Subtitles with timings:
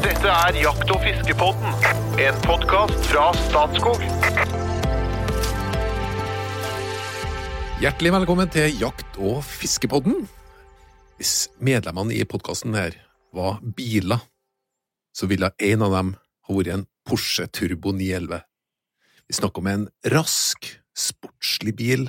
[0.00, 1.74] Dette er Jakt- og fiskepodden,
[2.24, 4.00] en podkast fra Statskog.
[7.82, 10.22] Hjertelig velkommen til Jakt- og fiskepodden.
[11.20, 12.96] Hvis medlemmene i podkasten her
[13.36, 14.22] var biler,
[15.12, 16.14] så ville en av dem
[16.48, 18.40] ha vært en Porsche Turbo 911.
[19.28, 22.06] Vi snakker om en rask, sportslig bil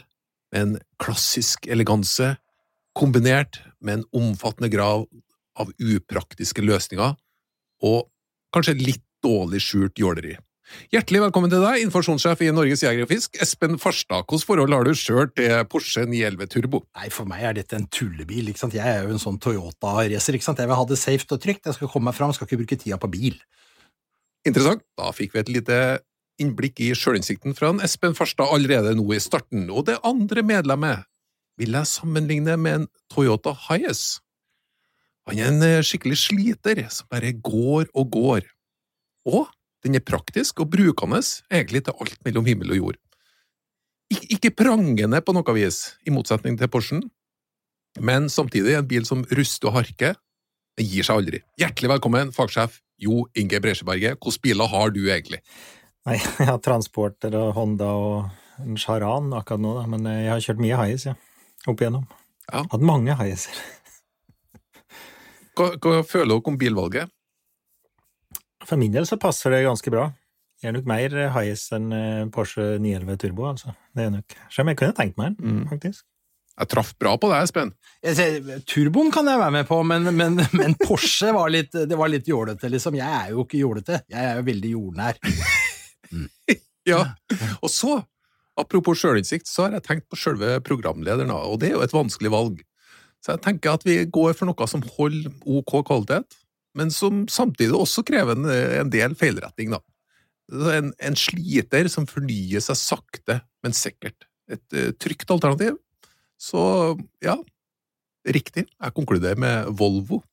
[0.54, 2.38] med en klassisk eleganse,
[2.96, 5.10] kombinert med en omfattende grav
[5.60, 7.20] av upraktiske løsninger
[7.82, 8.08] og
[8.56, 10.38] kanskje litt dårlig skjult jåleri.
[10.92, 14.24] Hjertelig velkommen til deg, informasjonssjef i Norges Jeger og Fisk, Espen Farstad.
[14.24, 16.82] Hvilket forhold har du sjøl til Porsche 911 Turbo?
[16.96, 18.48] Nei, For meg er dette en tullebil.
[18.52, 18.78] ikke sant?
[18.78, 20.38] Jeg er jo en sånn Toyota-racer.
[20.38, 20.62] ikke sant?
[20.64, 21.68] Jeg vil ha det safe og trygt.
[21.68, 23.36] Jeg skal komme meg fram, skal ikke bruke tida på bil.
[24.48, 24.86] Interessant.
[24.98, 25.78] Da fikk vi et lite
[26.42, 29.68] innblikk i sjølinnsikten fra en Espen Farstad allerede nå i starten.
[29.70, 31.04] Og det andre medlemmet
[31.60, 34.22] vil jeg sammenligne med en Toyota Hiace.
[35.30, 38.48] Han er en eh, skikkelig sliter som bare går og går.
[39.30, 39.50] Og
[39.86, 43.00] den er praktisk og brukende egentlig til alt mellom himmel og jord.
[44.12, 47.06] Ik ikke prangende på noe vis, i motsetning til Porschen,
[48.00, 50.18] men samtidig en bil som ruster og harker.
[50.80, 51.42] Den gir seg aldri.
[51.60, 54.20] Hjertelig velkommen, fagsjef Jo Inge Bresjeberget.
[54.20, 55.42] Hvilke biler har du egentlig?
[56.08, 59.86] Nei, jeg har Transporter og Honda og en Charan akkurat nå, da.
[59.90, 61.16] men jeg har kjørt mye Highas, ja.
[61.70, 62.08] Opp igjennom.
[62.48, 62.66] Ja.
[62.72, 63.56] Hatt mange Hiacer.
[65.58, 67.12] Hva, hva føler dere om bilvalget?
[68.68, 70.10] For min del så passer det ganske bra.
[70.62, 73.74] Jeg er nok mer Hiace enn eh, Porsche 911 Turbo, altså.
[73.98, 74.36] Det er nok.
[74.54, 75.64] Selv om jeg kunne tenkt meg den, Mm.
[75.72, 76.04] faktisk.
[76.62, 77.72] Jeg traff bra på deg, Espen.
[78.70, 82.28] Turboen kan jeg være med på, men, men, men Porsche var litt, det var litt
[82.30, 82.98] jålete, liksom.
[83.00, 84.02] Jeg er jo ikke jålete.
[84.12, 85.22] Jeg er jo veldig jordnær.
[86.90, 87.04] Ja.
[87.62, 88.00] Og så,
[88.58, 92.32] apropos sjølinnsikt, så har jeg tenkt på selve programlederen, og det er jo et vanskelig
[92.34, 92.64] valg.
[93.22, 96.38] Så jeg tenker at vi går for noe som holder ok kvalitet,
[96.78, 98.48] men som samtidig også krever en,
[98.82, 99.82] en del feilretting, da.
[100.72, 104.26] En, en sliter som fornyer seg sakte, men sikkert.
[104.52, 105.78] Et uh, trygt alternativ.
[106.42, 106.62] Så
[107.24, 107.38] ja,
[108.28, 108.66] riktig.
[108.68, 110.24] Jeg konkluderer med Volvo.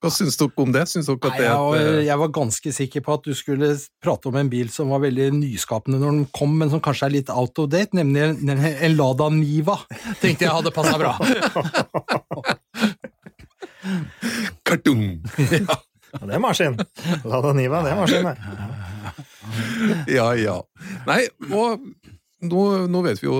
[0.00, 0.82] Hva syns dere om det?
[0.88, 3.34] Syns dere at det Nei, jeg, var- eh, jeg var ganske sikker på at du
[3.36, 3.68] skulle
[4.00, 7.14] prate om en bil som var veldig nyskapende når den kom, men som kanskje er
[7.18, 9.76] litt out of date, nemlig en, en Lada Niva.
[10.22, 11.12] Tenkte jeg hadde passa bra.
[14.64, 15.04] kartung?
[15.50, 15.76] Ja,
[16.26, 16.76] det er maskin!
[17.24, 18.36] Lada Niva, det er maskin, det.
[20.16, 20.56] Ja, ja.
[21.08, 21.22] Nei,
[21.52, 21.80] og
[22.46, 23.36] nå, nå vet vi jo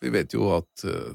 [0.00, 1.10] Vi vet jo at eh,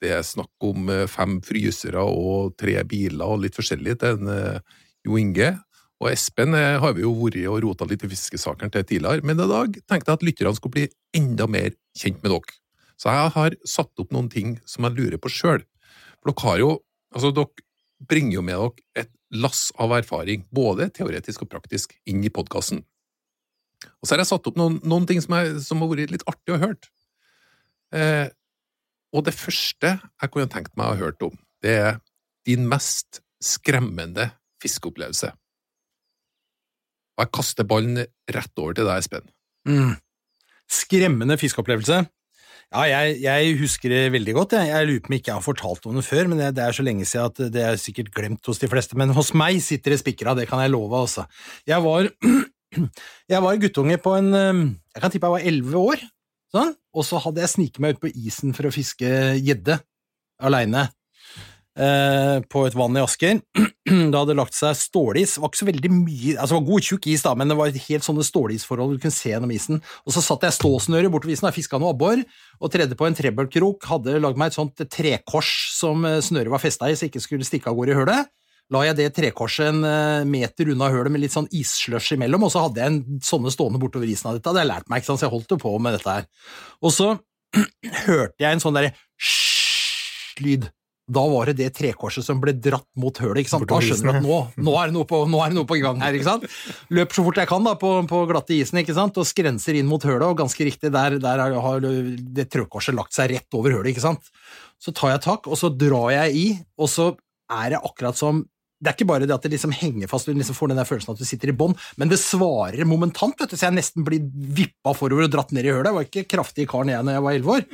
[0.00, 4.32] det er snakk om eh, fem frysere og tre biler og litt forskjellig til en
[4.32, 5.52] eh, Jo Inge.
[6.00, 9.40] Og Espen eh, har vi jo vært og rota litt i fiskesakene til tidligere, men
[9.40, 12.56] i dag tenkte jeg at lytterne skulle bli enda mer kjent med dere.
[13.00, 15.64] Så jeg har satt opp noen ting som jeg lurer på sjøl.
[16.20, 16.78] For dere har jo
[17.10, 22.22] Altså, dere bringer jo med dere et lass av erfaring, både teoretisk og praktisk, inn
[22.22, 22.84] i podkasten.
[23.98, 26.22] Og så har jeg satt opp noen, noen ting som, er, som har vært litt
[26.30, 26.86] artig å hørt.
[27.90, 28.30] Eh,
[29.14, 31.34] og det første jeg kunne tenkt meg å ha hørt om,
[31.64, 31.98] det er
[32.48, 34.30] din mest skremmende
[34.62, 35.32] fiskeopplevelse.
[37.16, 39.26] Og jeg kaster ballen rett over til deg, Espen.
[39.68, 39.92] Mm.
[40.70, 42.04] Skremmende fiskeopplevelse.
[42.70, 44.54] Ja, jeg, jeg husker det veldig godt.
[44.54, 46.62] Jeg, jeg lurer på om ikke jeg har fortalt om det før, men det, det
[46.62, 48.98] er så lenge siden at det er sikkert glemt hos de fleste.
[49.00, 51.26] Men hos meg sitter det spikra, det kan jeg love, altså.
[51.68, 52.06] Jeg var,
[53.34, 54.62] jeg var guttunge på en eh,
[54.94, 56.06] Jeg kan tippe jeg var elleve år,
[56.54, 59.78] sånn, og så hadde jeg sniket meg ut på isen for å fiske gjedde
[60.42, 60.88] aleine.
[61.80, 63.38] Eh, på et vann i Asker.
[64.10, 65.36] Det hadde lagt seg stålis.
[65.36, 67.56] Det var ikke så veldig mye altså det var god, tjukk is, da, men det
[67.58, 69.80] var helt sånne stålisforhold du kunne se gjennom isen.
[70.04, 72.22] Og så satt jeg ståsnøret bortover isen og fiska noe abbor,
[72.60, 73.86] og tredde på en trebølkrok.
[73.90, 77.24] Hadde lagd meg et sånt trekors som eh, snøret var festa i, så jeg ikke
[77.28, 78.34] skulle stikke av gårde i hølet.
[78.70, 82.52] La jeg det trekorset en eh, meter unna hølet med litt sånn isslush imellom, og
[82.54, 84.44] så hadde jeg en sånne stående bortover isen av dette.
[84.46, 86.28] Det hadde jeg lært meg, ikke sant, så jeg holdt jo på med dette her.
[86.86, 87.08] Og så
[88.06, 90.68] hørte jeg en sånn derre hysj-lyd.
[91.10, 93.40] Da var det det trekorset som ble dratt mot hølet.
[93.42, 93.64] ikke sant?
[93.66, 95.80] Da skjønner du at nå, nå, er det noe på, nå er det noe på
[95.82, 96.14] gang her.
[96.14, 96.44] ikke sant?
[96.94, 99.18] Løper så fort jeg kan da, på, på glatte isen ikke sant?
[99.18, 103.16] og skrenser inn mot hølet, og ganske riktig, der, der er- har det trekorset lagt
[103.18, 103.90] seg rett over hølet.
[103.90, 104.30] ikke sant?
[104.78, 106.46] Så tar jeg tak, og så drar jeg i,
[106.78, 107.08] og så
[107.50, 108.44] er det akkurat som
[108.80, 110.88] det er ikke bare det at det liksom henger fast, du liksom får den der
[110.88, 114.06] følelsen at du sitter i bånd, men det svarer momentant, vet du, så jeg nesten
[114.06, 114.24] blir
[114.56, 115.90] vippa forover og dratt ned i hølet.
[115.90, 117.66] Jeg var ikke kraftig karen jeg når jeg var elleve år.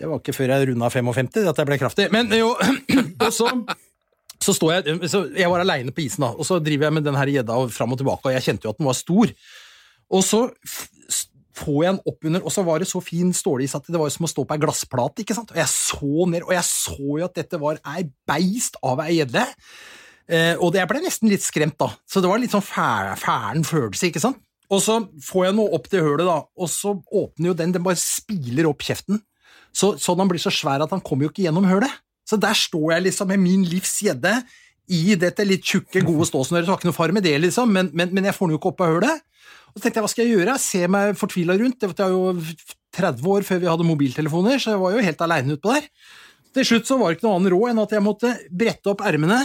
[0.00, 2.10] Det var ikke før jeg runda 55 at jeg ble kraftig.
[2.12, 2.52] Men jo,
[3.24, 3.48] og så,
[4.40, 7.08] så står jeg så Jeg var aleine på isen, da, og så driver jeg med
[7.08, 9.34] den gjedda fram og tilbake, og jeg kjente jo at den var stor.
[10.10, 10.46] Og så
[11.60, 14.12] får jeg den opp under, og så var det så fin stålis at det var
[14.12, 15.24] som å stå på ei glassplate.
[15.24, 15.52] ikke sant?
[15.52, 19.18] Og jeg så ned, og jeg så jo at dette var ei beist av ei
[19.18, 19.44] gjedde.
[20.30, 21.90] Eh, og jeg ble nesten litt skremt, da.
[22.06, 24.38] Så det var litt sånn fæl, fælen følelse, ikke sant.
[24.70, 27.82] Og så får jeg noe opp til hølet, da, og så åpner jo den, den
[27.82, 29.18] bare spiler opp kjeften.
[29.74, 31.90] Så, sånn han blir så svær at han kommer jo ikke gjennom hølet.
[32.26, 34.36] Så der står jeg liksom med min livs gjedde
[34.90, 37.90] i dette litt tjukke, gode ståsnøret, så har ikke noe fare med det, liksom, men,
[37.94, 39.26] men, men jeg får den jo ikke opp av hølet.
[39.70, 40.54] Og så tenkte jeg, hva skal jeg gjøre?
[40.56, 41.78] Jeg ser meg fortvila rundt.
[41.82, 42.32] Det var jo
[42.98, 45.86] 30 år før vi hadde mobiltelefoner, så jeg var jo helt aleine utpå der.
[46.58, 49.04] Til slutt så var det ikke noe annet råd enn at jeg måtte brette opp
[49.06, 49.38] ermene,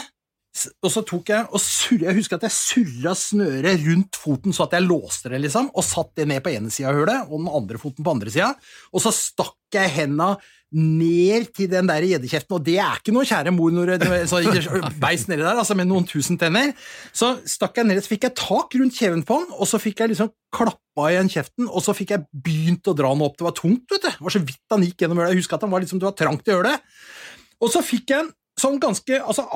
[0.55, 4.67] og så tok jeg og surra Jeg husker at jeg surra snøret rundt foten så
[4.67, 7.41] at jeg låste det, liksom, og satt det ned på ene sida av hølet, og
[7.41, 8.53] den andre foten på andre sida,
[8.91, 10.35] og så stakk jeg henda
[10.75, 14.41] ned til den der gjeddekjeften, og det er ikke noe kjære mor når det så
[14.99, 16.73] beis nedi der, altså med noen tusen tenner.
[17.15, 20.03] Så stakk jeg ned, så fikk jeg tak rundt kjeven på den, og så fikk
[20.03, 23.37] jeg liksom klappa igjen kjeften, og så fikk jeg begynt å dra den opp.
[23.39, 24.09] Det var tungt, vet du.
[24.09, 25.35] Det var så vidt han gikk gjennom hølet.
[25.35, 26.97] Jeg husker at han var liksom, det var trangt i hølet.
[27.63, 29.47] Og så fikk jeg en sånn ganske altså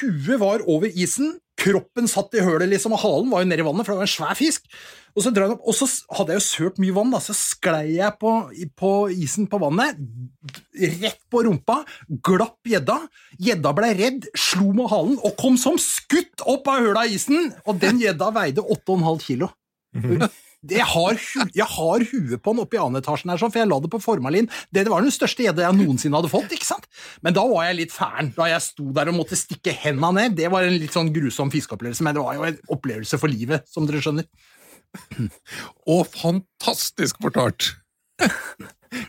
[0.00, 3.86] Huet var over isen, kroppen satt i hølet, liksom, og halen var jo nedi vannet,
[3.86, 4.66] for det var en svær fisk.
[5.16, 5.86] Og så, opp, og så
[6.18, 8.32] hadde jeg jo sølt mye vann, da, så sklei jeg på,
[8.76, 9.96] på isen på vannet,
[11.00, 11.78] rett på rumpa,
[12.28, 12.98] glapp gjedda.
[13.48, 17.54] Gjedda ble redd, slo med halen og kom som skutt opp av hølet av isen,
[17.64, 19.48] og den gjedda veide 8,5 kilo.
[20.66, 21.18] Jeg har,
[21.54, 23.90] jeg har huet på den oppe i annen etasjen, her, sånn, for jeg la det
[23.92, 24.48] på formalin.
[24.70, 26.54] Det, det var den største gjedda jeg noensinne hadde fått.
[26.56, 26.88] ikke sant?
[27.22, 30.34] Men da var jeg litt færen, da jeg sto der og måtte stikke henda ned.
[30.40, 33.68] Det var en litt sånn grusom fiskeopplevelse, men det var jo en opplevelse for livet,
[33.70, 34.26] som dere skjønner.
[35.92, 37.74] Og fantastisk fortalt!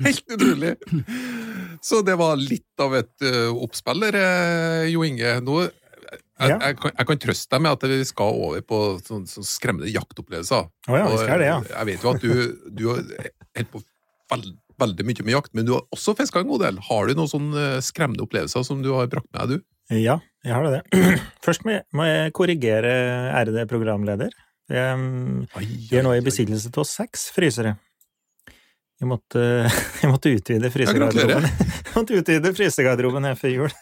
[0.04, 0.76] Helt utrolig!
[1.82, 5.38] Så det var litt av et uh, oppspill eh, Jo Inge.
[5.46, 5.62] Nå,
[6.40, 6.58] jeg, Ja.
[6.68, 9.90] jeg, kan, jeg kan trøste deg med at vi skal over på sånn, sånn skremmende
[9.92, 10.68] jaktopplevelser.
[10.90, 11.58] Oh ja, vi skal det, ja.
[11.74, 12.34] Jeg vet jo at du,
[12.78, 13.02] du har
[13.58, 13.82] holdt på
[14.34, 16.78] veld, veldig mye med jakt, men du har også fiska en god del.
[16.90, 19.98] Har du noen sånne eh, skremmende opplevelser som du har brakt med deg, du?
[19.98, 20.84] Ja, jeg har det.
[21.46, 21.74] Først må
[22.06, 22.92] jeg, korrigere
[23.34, 24.36] ærede programleder.
[24.68, 27.78] Vi er nå i besittelse av seks frysere.
[28.98, 29.42] Jeg måtte,
[30.02, 31.46] jeg måtte utvide frysegarderoben.
[31.48, 33.76] Jeg måtte utvide frysegarderoben her før jul.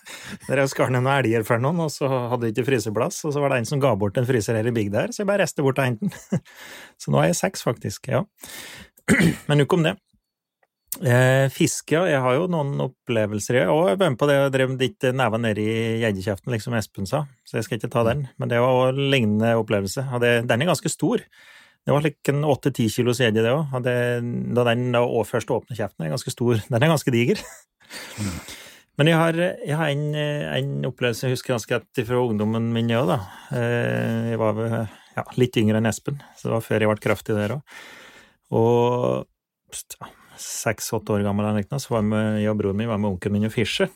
[0.49, 3.35] Der jeg skar ned noen elger for noen, og så hadde jeg ikke fryseplass, og
[3.35, 5.29] så var det en som ga bort en fryser her i bygda her, så jeg
[5.31, 6.43] bare reiste bort og hentet den.
[6.99, 8.25] Så nå er jeg seks, faktisk, ja.
[9.47, 9.95] Men nok om det.
[11.03, 11.97] Eh, fiske.
[12.07, 13.59] Jeg har jo noen opplevelser.
[13.59, 15.65] Jeg har vært med på det og drev litt neva nedi
[16.03, 18.27] gjeddekjeften, liksom Espen sa, så jeg skal ikke ta den.
[18.39, 21.23] Men det var òg en lignende opplevelse, og det, den er ganske stor.
[21.85, 23.73] Det var like en åtte-ti kilos gjedde, det òg.
[23.85, 26.57] Da den da først åpner kjeften, er ganske stor.
[26.71, 27.41] Den er ganske diger.
[28.97, 32.89] Men jeg har, jeg har en, en opplevelse jeg husker ganske godt fra ungdommen min
[32.95, 33.19] òg, da.
[33.53, 37.37] Eh, Jeg var ja, litt yngre enn Espen, så det var før jeg ble kraftig
[37.37, 37.77] der òg.
[38.55, 39.27] Og
[40.39, 43.49] seks-åtte år gammel, så var jeg, med, jeg og broren min var med onkelen min
[43.49, 43.89] og fische.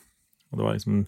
[0.50, 1.02] Og det var liksom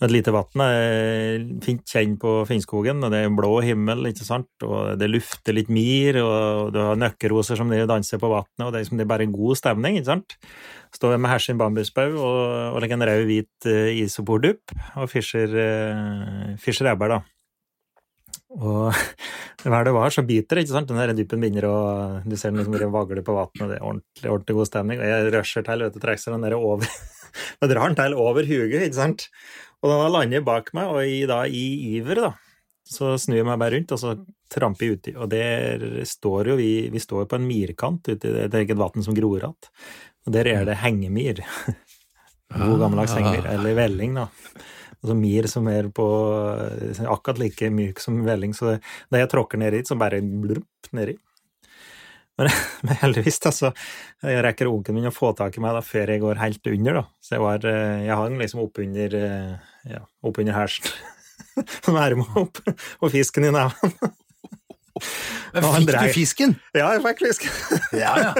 [0.00, 4.48] et lite vann, eh, fint kjenn på Finnskogen, og det er blå himmel, ikke sant,
[4.66, 8.72] og det lufter litt mir, og du har nøkkeroser som de danser på vannet, og
[8.72, 10.36] det er, liksom, det er bare en god stemning, ikke sant.
[10.96, 12.40] Står med hersin bambusbau og,
[12.74, 17.20] og legger en rød-hvit uh, isopordupp og fischer, uh, fischer ebber, da.
[18.58, 18.90] Og
[19.70, 20.90] hver det var, så biter det, ikke sant?
[20.90, 21.78] Den der duppen begynner å
[22.24, 24.98] Du ser den liksom vagle på vannet, og det er ordentlig, ordentlig god stemning.
[24.98, 26.90] Og jeg rusher til, vet du, trekker den der over
[27.60, 29.26] Jeg drar han til over huget, ikke sant?
[29.80, 32.32] Og den har landet bak meg, og i, da, i iver, da,
[32.90, 34.16] så snur jeg meg bare rundt, og så
[34.50, 35.14] tramper jeg uti.
[35.16, 38.82] Og der står jo vi Vi står på en mirkant uti det, det ikke et
[38.82, 39.70] vann som gror igjen.
[40.26, 41.40] Og der er det hengemyr.
[42.58, 43.46] God gammeldags hengemyr.
[43.54, 44.28] Eller velling, da.
[45.00, 46.06] Altså mir som er på
[47.08, 48.76] akkurat like myk som velling, så
[49.08, 51.16] da jeg tråkker ned dit, så bare blurp nedi.
[52.40, 52.50] Men,
[52.88, 53.72] men heldigvis, da, så
[54.24, 57.02] jeg rekker onkelen min å få tak i meg da, før jeg går helt under,
[57.02, 57.04] da.
[57.20, 59.16] Så jeg var Jeg hang liksom oppunder
[59.90, 60.88] ja, opp hersen.
[61.86, 62.60] med er med opp,
[63.00, 63.94] og fisken i neven.
[65.54, 66.52] Men fikk du fisken?
[66.76, 67.78] Ja, jeg fikk fisken.
[67.96, 68.32] Ja, ja.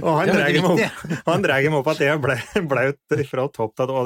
[0.00, 2.36] Og han dreier meg opp, han meg opp at jeg ble
[2.70, 4.04] blaut fra topp til tå,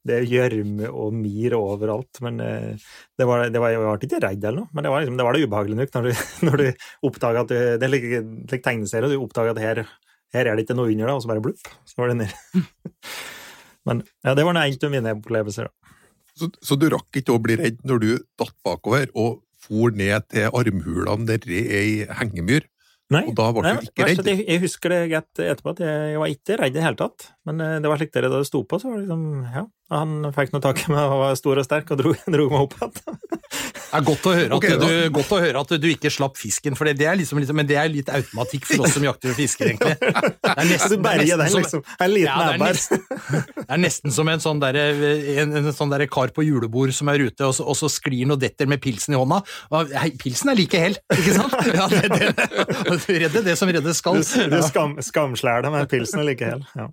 [0.00, 2.20] det, det er gjørme og mir overalt.
[2.24, 2.86] Men eh,
[3.18, 5.26] det var, det var, jeg var ikke redd eller noe, men det var, liksom, det,
[5.26, 8.62] var det ubehagelig nok når du, når du oppdager at du, Det er like, like
[8.64, 9.84] tegneserie, du oppdager at her,
[10.36, 12.64] her er det ikke noe under, da, og så bare blupp, så var det ned.
[13.88, 15.70] Men ja, det var en av mine opplevelser.
[16.40, 20.24] Så, så du rakk ikke å bli redd når du datt bakover og for ned
[20.32, 21.88] til armhulene nedi ei
[22.20, 22.66] hengemyr?
[23.10, 24.28] Nei, Og da ble nei, du ikke redd?
[24.30, 26.98] Jeg, jeg husker det godt etterpå, at jeg, jeg var ikke redd i det hele
[27.00, 27.26] tatt.
[27.48, 29.64] Men eh, det var slik dere da det sto på, så var det liksom Ja,
[29.90, 32.66] han fikk noe tak i meg og var stor og sterk og dro, dro meg
[32.66, 33.20] opp igjen.
[33.90, 36.36] Det er godt å høre at, Ok, du, godt å høre at du ikke slapp
[36.38, 39.06] fisken, for det, det er liksom, liksom, men det er litt automatikk for oss som
[39.06, 39.96] jakter og fisker, egentlig.
[40.50, 41.82] Det er nesten, Du berger den, liksom.
[42.02, 43.02] En liten ja, det, er nesten,
[43.56, 44.78] det er nesten som en sånn, der,
[45.40, 48.24] en, en sånn der kar på julebord som er ute, og så, og så sklir
[48.24, 49.40] han og detter med pilsen i hånda.
[49.70, 51.56] Og, hei, pilsen er like hell, ikke sant?
[51.80, 54.20] Ja, det, det, redde det som reddes skal.
[54.20, 56.64] Du, du skam, skamslær deg med pilsen er like hell.
[56.76, 56.88] Ja.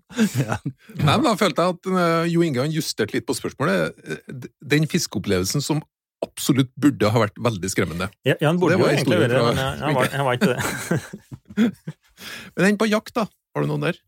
[1.01, 3.93] Nei, men Da følte jeg at eh, Jo Inge han justerte litt på spørsmålet.
[4.07, 5.83] Eh, Den fiskeopplevelsen som
[6.25, 8.09] absolutt burde ha vært veldig skremmende.
[8.25, 11.71] Ja, han burde jo egentlig vært det, men han var, han var ikke det.
[12.57, 13.27] Men den på jakt, da?
[13.53, 13.99] Har du noen der?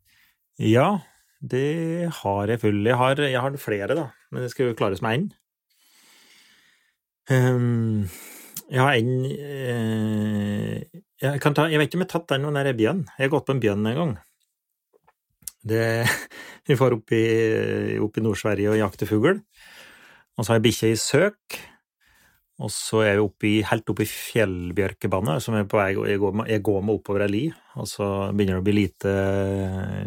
[0.58, 0.88] Ja,
[1.40, 2.80] det har jeg full.
[2.88, 5.28] Jeg har, jeg har flere, da, men det skal jo klares med én.
[7.30, 8.10] Um,
[8.70, 10.82] jeg har en eh,
[11.22, 13.04] jeg, kan ta, jeg vet ikke om jeg har tatt den når jeg er bjørn.
[13.18, 14.14] Jeg har gått på en bjørn en gang.
[15.62, 16.06] Det,
[16.70, 17.26] vi får opp i,
[18.00, 19.42] opp i Nord-Sverige og jakter fugl.
[20.38, 21.60] Og så har jeg bikkje i søk.
[22.60, 26.20] Og så er vi oppe i, helt oppe i fjellbjørkebandet, som er på vei Jeg
[26.20, 27.44] går med, jeg går med oppover ei li,
[27.80, 29.14] og så begynner det å bli lite,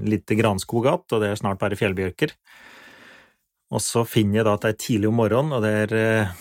[0.04, 2.34] lite granskog igjen, og det er snart bare fjellbjørker.
[3.72, 6.34] Og så finner jeg da at det er tidlig om morgenen, og det er, eh,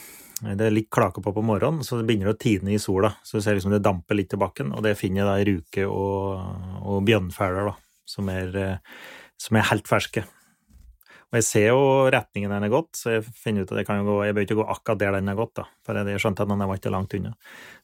[0.51, 3.13] det er litt klake på på morgenen, så det begynner å tine i sola.
[3.23, 5.47] Så du ser liksom det damper litt i bakken, og det finner jeg da i
[5.47, 9.01] ruke og, og bjørnfæler, da, som er, eh,
[9.39, 10.25] som er helt ferske.
[11.31, 14.03] Og jeg ser jo retningen den er gått, så jeg finner ut at jeg kan
[14.03, 16.51] gå, jeg bør ikke gå akkurat der den er gått, da, for jeg skjønte at
[16.51, 17.31] den var ikke langt unna.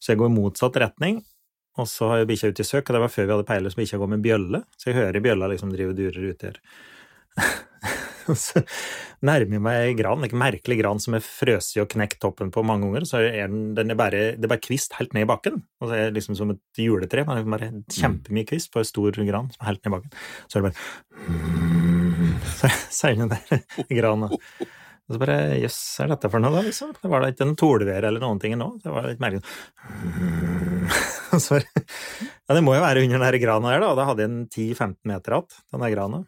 [0.04, 1.22] Så jeg går i motsatt retning,
[1.80, 3.72] og så har jeg bikkja ute i søk, og det var før vi hadde peiler
[3.72, 6.62] så bikkja går med bjølle, så jeg hører bjølla liksom drive og durer ute her.
[8.46, 8.62] Så
[9.26, 12.88] nærmer jeg meg gran, en merkelig gran som er frøsig og knekt toppen på mange
[12.88, 15.62] ganger, så er den, den er bare, det er bare kvist helt ned i bakken,
[15.82, 19.22] og det er liksom som et juletre, Man er bare kjempemye kvist på en stor
[19.24, 20.18] gran som er helt ned i bakken.
[20.48, 21.78] Så er det bare
[22.58, 23.64] så sier den der
[24.02, 24.32] grana.
[25.08, 26.92] Og så bare jøss, er dette for noe, da, liksom?
[27.00, 28.74] Det var da ikke en torvær eller noen ting nå.
[28.84, 29.46] Det var litt merkelig.
[31.32, 34.98] Ja, det må jo være under den grana her, da, da hadde jeg en 10-15
[35.08, 36.20] meter igjen, den der grana.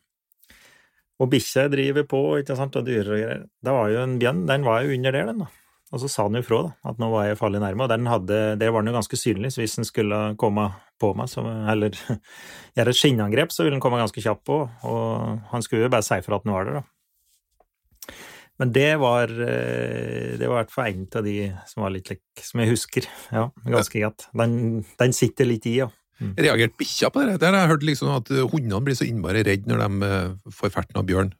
[1.20, 3.48] Og bikkja driver på, ikke sant, og dyrer og greier.
[3.66, 5.50] Det var jo en bjørn, den var jo under der, den, da.
[5.90, 8.06] Og så sa den jo fra, da, at nå var jeg farlig nærme, og den
[8.08, 10.68] hadde, der var den jo ganske synlig, så hvis den skulle komme
[11.02, 11.42] på meg, så,
[11.74, 11.98] eller
[12.78, 16.06] gjøre et skinnangrep, så ville den komme ganske kjapt på, og han skulle jo bare
[16.06, 18.16] si fra at den var der, da.
[18.60, 21.36] Men det var, eh, det var i hvert fall en av de
[21.72, 24.28] som var litt lik, som jeg husker, ja, ganske godt.
[24.36, 25.88] Den, den sitter litt i, ja.
[26.20, 27.40] Reagerte bikkja på det?
[27.42, 30.74] Der jeg hørt liksom at eh, hundene blir så innmari redd når de eh, får
[30.76, 31.34] ferten av bjørn.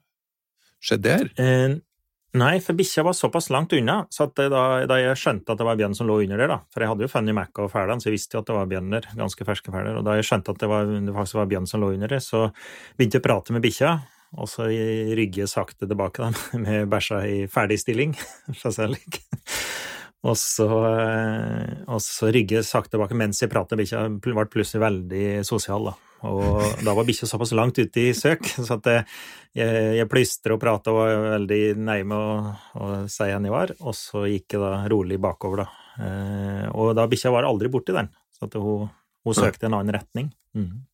[0.80, 1.30] Skjedde det her?
[1.44, 1.74] Eh,
[2.40, 5.66] nei, for bikkja var såpass langt unna, så at da, da jeg skjønte at det
[5.68, 8.00] var bjørn som lå under der, da, for jeg hadde jo funnet Mac og fælene,
[8.00, 10.28] så jeg visste jo at det var bjørn der, ganske ferske fæler, og da jeg
[10.30, 12.46] skjønte at det, var, det faktisk var bjørn som lå under der, så
[12.96, 13.92] begynte jeg å prate med bikkja,
[14.38, 14.68] og så
[15.18, 16.30] rygge sakte tilbake da,
[16.64, 18.16] med bæsja i ferdig stilling,
[20.28, 23.78] Og så, eh, og så rygge sakte tilbake mens jeg pratet.
[23.80, 25.96] Bikkja ble plutselig veldig sosial, da.
[26.28, 29.06] Og da var bikkja såpass langt ute i søk, så at jeg,
[29.96, 33.74] jeg plystra og prata og var veldig nærme å, å si hvem jeg var.
[33.80, 35.88] Og så gikk jeg da rolig bakover, da.
[36.04, 38.88] Eh, og da bikkja var aldri borti den, så at hun,
[39.24, 40.30] hun søkte en annen retning.
[40.52, 40.84] Mm.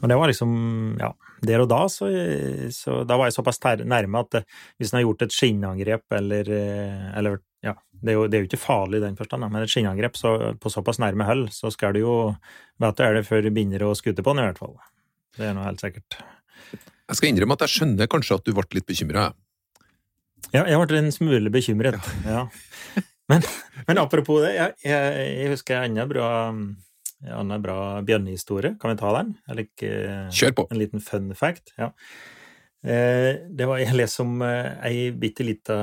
[0.00, 0.52] Men det var liksom,
[1.00, 1.10] ja,
[1.44, 2.08] der og da, så,
[2.72, 4.42] så da var jeg såpass nærme at
[4.80, 7.40] hvis en har gjort et skinnangrep eller, eh, eller
[8.00, 10.30] det er, jo, det er jo ikke farlig i den forstand, men et skinnangrep så,
[10.60, 12.14] på såpass nærme hold, så skal du jo
[12.80, 14.76] vite er det før du begynner å skute på den, i hvert fall.
[15.36, 16.16] Det er noe helt sikkert.
[17.10, 19.30] Jeg skal innrømme at jeg skjønner kanskje at du ble litt bekymra.
[20.54, 22.46] Ja, jeg ble en smule bekymret, ja.
[23.30, 23.44] Men,
[23.86, 26.30] men apropos det, jeg, jeg, jeg husker en annen bra,
[27.36, 27.76] annen bra
[28.06, 28.74] bjørnehistorie.
[28.80, 29.34] Kan vi ta den?
[29.46, 29.90] Eller ikke
[30.34, 30.64] Kjør på!
[30.72, 31.70] En liten fun fact.
[31.78, 31.92] ja.
[32.82, 35.76] Eh, Det var, jeg leste om eh, ei bitte lita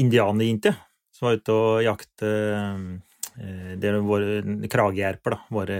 [0.00, 0.72] indianerjente
[1.22, 2.30] som var ute og jakte
[3.38, 5.38] eh, Det er våre kragejerper, da.
[5.54, 5.78] Våre,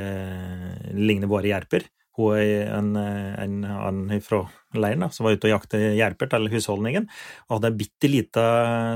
[0.94, 1.88] ligner våre jerper.
[2.14, 4.44] Hun er en, en, en fra
[4.76, 7.08] leiren da, som var ute og jakte jerper til husholdningen.
[7.48, 8.44] Og hadde ei bitte lita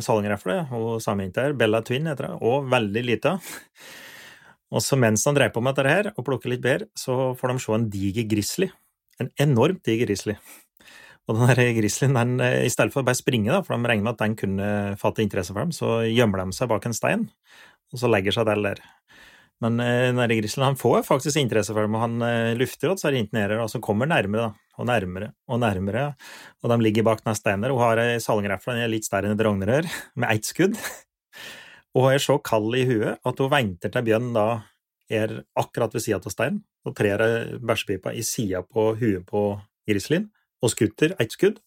[0.05, 0.61] salgrefle.
[0.71, 3.38] Hun samejenta her, Bella Twin heter hun, og veldig lita.
[4.71, 7.53] Og så mens han dreier på med dette her, og plukker litt bær, så får
[7.53, 8.71] de se en diger grizzly.
[9.23, 10.37] En enormt diger grizzly.
[11.26, 14.14] Og den grizzlyen, eh, i stedet for å bare springe, da, for de regner med
[14.14, 14.68] at den kunne
[15.00, 17.26] fatte interesse for dem, så gjemmer de seg bak en stein,
[17.92, 18.83] og så legger seg der.
[19.64, 23.11] Men denne den grizzlyen får faktisk interesse for dem, og han eh, lufter og så
[23.11, 26.06] nede, og så kommer nærmere, da, og nærmere og nærmere,
[26.62, 29.90] og de ligger bak den steinen hun har ei salgrefle, litt større enn et rognrør,
[30.21, 30.78] med ett skudd,
[31.97, 34.49] og hun er så kald i huet at hun venter til bjørnen da
[35.09, 39.49] er akkurat ved sida av steinen, og trer bæsjepipa i sida på huet på
[39.88, 40.28] grizzlyen,
[40.65, 41.59] og skutter ett skudd,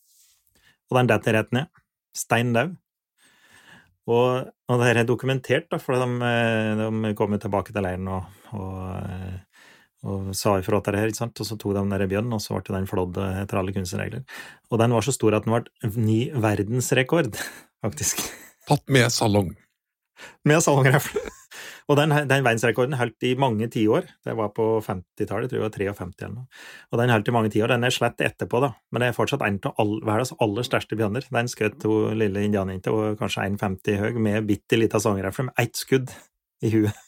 [0.89, 1.81] og den detter rett ned.
[2.15, 2.77] Stein daud.
[4.09, 8.25] Og, og det er dokumentert, da, for de, eh, de kom tilbake til leiren og,
[8.57, 9.65] og, eh,
[10.09, 11.41] og sa ifra til det her, ikke sant?
[11.43, 14.23] og så tok de den der bjørnen, og så ble den flådd etter alle kunstregler.
[14.71, 17.37] Og den var så stor at den ble ny verdensrekord,
[17.85, 18.23] faktisk.
[18.69, 19.53] Tatt med salong.
[20.47, 21.21] Med salongrefle.
[21.89, 24.05] Og den, den verdensrekorden holdt i mange tiår.
[24.25, 26.61] Det var på 50-tallet, tror jeg det var 53 eller noe.
[26.91, 27.73] Og den holdt i mange tiår.
[27.73, 28.71] Den er slett etterpå, da.
[28.93, 31.25] Men det er fortsatt en av all, verdens aller største bjørner.
[31.33, 35.81] Den skjøt hun lille indianerjenta, og kanskje 1,50 høy, med bitte lita sangrefle med ett
[35.81, 36.13] skudd
[36.61, 37.05] i huet.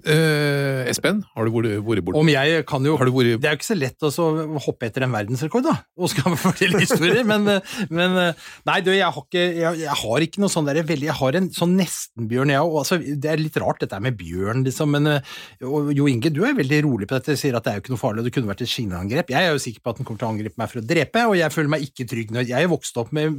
[0.00, 2.16] Eh, Espen, har du vært, borte?
[2.16, 4.26] Om jeg kan jo Har du vært Det er jo ikke så lett å så
[4.64, 7.44] hoppe etter en verdensrekord, da, og skal fortelle historier, men,
[7.92, 8.14] men
[8.68, 11.38] Nei, du, jeg har ikke, jeg, jeg har ikke noe sånn der veldig Jeg har
[11.40, 12.76] en sånn nestenbjørn, jeg òg.
[12.80, 16.56] Altså, det er litt rart dette med bjørn, liksom, men og, Jo Inge, du er
[16.56, 18.50] veldig rolig på dette, sier at det er jo ikke noe farlig, og det kunne
[18.52, 19.34] vært et skinnangrep.
[19.34, 21.26] Jeg er jo sikker på at den kommer til å angripe meg for å drepe,
[21.28, 23.36] og jeg føler meg ikke trygg når jeg vokste opp med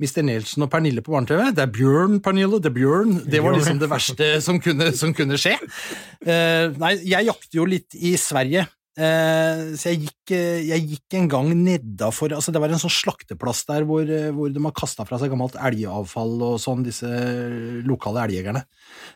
[0.00, 0.24] Mr.
[0.26, 1.52] Nelson og Pernille på barne-TV.
[1.54, 3.16] Det er bjørn, Pernille, det er bjørn.
[3.30, 5.56] Det var liksom det verste som kunne, som kunne skje.
[6.20, 8.66] Eh, nei, jeg jakter jo litt i Sverige.
[9.00, 12.90] Eh, så jeg gikk, eh, jeg gikk en gang nedafor altså Det var en sånn
[12.90, 14.02] slakteplass der hvor,
[14.34, 17.08] hvor de har kasta fra seg gammelt elgavfall og sånn, disse
[17.86, 18.64] lokale elgjegerne.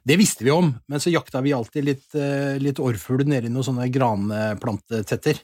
[0.06, 3.66] Det visste vi om, men så jakta vi alltid litt, eh, litt orrfugl nedi noen
[3.66, 5.42] sånne granplantetetter.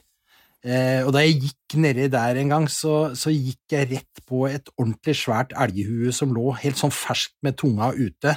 [0.61, 4.69] Og da jeg gikk nedi der en gang, så, så gikk jeg rett på et
[4.75, 8.35] ordentlig svært elghue som lå helt sånn ferskt med tunga ute,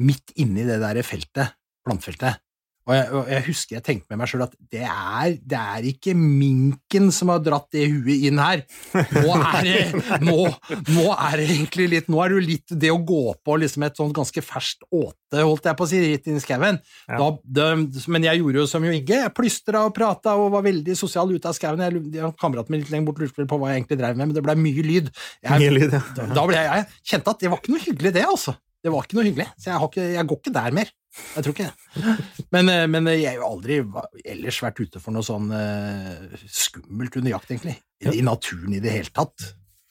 [0.00, 1.52] midt inni det der feltet,
[1.86, 2.40] plantfeltet.
[2.88, 5.84] Og jeg, og jeg husker jeg tenkte med meg sjøl at det er, det er
[5.90, 8.62] ikke minken som har dratt det huet inn her.
[9.14, 10.36] Nå er det, nå,
[10.88, 13.84] nå er det egentlig litt Nå er det jo litt det å gå på liksom
[13.86, 16.80] et sånt ganske ferskt åte, holdt jeg på å si, rett inn i skauen.
[18.10, 21.30] Men jeg gjorde jo som Jo Inge, jeg plystra og prata og var veldig sosial
[21.30, 21.84] ute av skauen.
[21.84, 24.38] Jeg, jeg, kameraten min litt lenger bort lurte på hva jeg egentlig drev med, men
[24.38, 25.12] det blei mye lyd.
[25.44, 26.02] Jeg, Mye lyd, ja.
[26.16, 28.56] da, da ble jeg, jeg kjente at det var ikke noe hyggelig, det, altså.
[28.80, 30.90] Det var ikke noe hyggelig, så jeg, har ikke, jeg går ikke der mer.
[31.10, 32.12] Jeg tror ikke det.
[32.54, 33.80] Men, eh, men jeg har jo aldri
[34.24, 37.76] ellers vært ute for noe sånn eh, skummelt under jakt, egentlig.
[38.06, 39.50] I naturen i det hele tatt.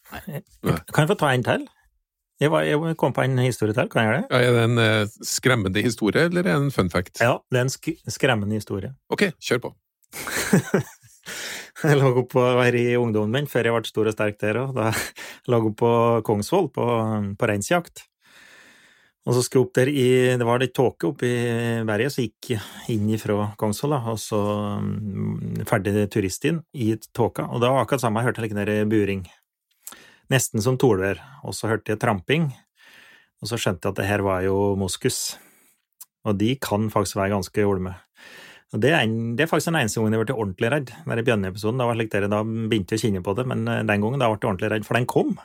[0.09, 1.67] Kan jeg få ta en til?
[2.39, 4.27] Jeg, var, jeg kom på en historie til, kan jeg gjøre det?
[4.31, 7.19] Ja, er det en eh, skremmende historie, eller er det en fun fact?
[7.19, 8.93] Ja, det er en sk skremmende historie.
[9.11, 9.73] Ok, kjør på.
[11.79, 14.73] Jeg lå oppe her i ungdommen min, før jeg ble stor og sterk der òg.
[14.75, 14.89] Da
[15.47, 15.91] lå jeg oppe på
[16.27, 16.87] Kongsvoll på,
[17.39, 18.08] på reinsjakt.
[19.29, 20.07] Og så skulle opp der i
[20.41, 22.55] Det var litt tåke oppe i berget, så gikk
[22.89, 24.39] inn ifra Kongsvoll, og så
[24.81, 27.45] mm, ferdig turist inn i tåka.
[27.45, 29.27] Og det var akkurat samme, jeg hørte litt der buring.
[30.33, 31.21] Nesten som torvær.
[31.45, 32.49] Og så hørte jeg tramping,
[33.37, 35.37] og så skjønte jeg at det her var jo moskus.
[36.25, 37.93] Og de kan faktisk være ganske olme.
[38.73, 40.91] Og det er, en, det er faktisk den eneste gangen jeg ble ordentlig redd.
[41.05, 43.85] Der bjørneepisoden, da, var slik dere, da begynte jeg å kjenne på det, men eh,
[43.85, 45.37] den gangen da ble jeg ordentlig redd, for den kom.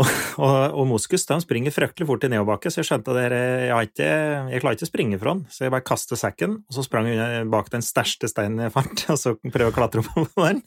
[0.00, 0.08] Og,
[0.40, 4.08] og, og moskus de springer fryktelig fort i nedoverbakke, så jeg skjønte at jeg, ikke,
[4.54, 7.10] jeg klarer ikke å springe fra den, så jeg bare kastet sekken, og så sprang
[7.10, 10.62] jeg bak den største steinen jeg fant, og så prøvde å klatre opp på den,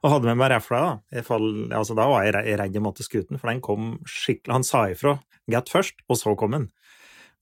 [0.00, 0.80] og hadde med meg refla.
[0.88, 1.24] Da.
[1.26, 4.64] Fall, altså, da var jeg redd jeg måtte skute den, for den kom skikkelig Han
[4.66, 6.68] sa ifra godt først, og så kom den.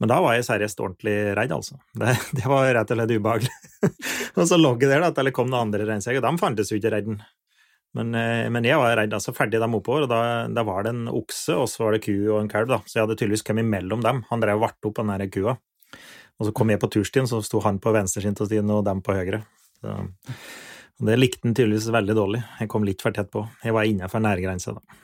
[0.02, 1.78] Men da var jeg seriøst ordentlig redd, altså.
[1.96, 3.54] Det, det var rett og slett ubehagelig.
[4.36, 6.24] og så lå jeg der, da, til det kom noen andre reinsjeger.
[6.24, 7.22] De fantes jo ikke redden.
[7.96, 9.14] Men, eh, men jeg var redd.
[9.16, 10.20] altså Ferdig dem oppover, og da,
[10.52, 12.68] da var det en okse, og så var det ku og en kalv.
[12.72, 14.22] da, Så jeg hadde tydeligvis kommet mellom dem.
[14.30, 15.56] Han drev og varte opp den der kua.
[16.36, 19.00] Og så kom jeg på turstien, så sto han på venstresiden av stien og dem
[19.04, 19.40] på høyre.
[19.80, 19.94] Så,
[21.00, 22.42] og det likte han tydeligvis veldig dårlig.
[22.60, 23.46] Jeg kom litt for tett på.
[23.64, 25.00] Jeg var innenfor nærgrensa, da.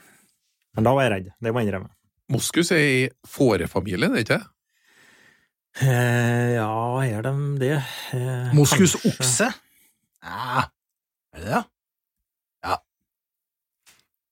[0.76, 1.32] Men da var jeg redd.
[1.40, 1.92] Det må jeg innrømme.
[2.32, 4.40] Moskus er i fårefamilien, er det ikke?
[5.80, 6.68] Eh, ja,
[7.04, 7.76] er de det?
[8.16, 9.48] Eh, Moskusokse?
[10.22, 10.66] Ja,
[11.32, 11.62] er det det?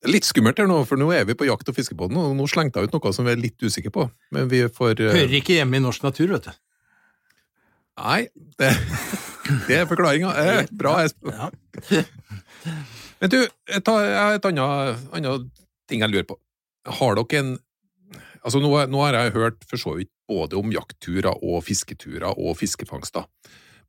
[0.09, 2.81] Litt skummelt her nå, for nå er vi på jakt- og fiskebåten, og nå slengte
[2.81, 4.07] jeg ut noe som vi er litt usikre på.
[4.33, 5.11] Men vi får uh...
[5.13, 6.53] Hører ikke hjemme i norsk natur, vet du.
[8.01, 8.21] Nei,
[8.57, 8.71] det,
[9.69, 10.31] det er forklaringa.
[10.41, 11.35] Eh, bra, Espen.
[11.37, 11.51] Ja.
[13.21, 15.51] Men du, jeg har et annet, annet
[15.91, 16.39] ting jeg lurer på.
[17.01, 17.59] Har dere en
[18.41, 22.55] Altså, nå, nå har jeg hørt for så vidt både om jaktturer og fisketurer og
[22.57, 23.27] fiskefangster.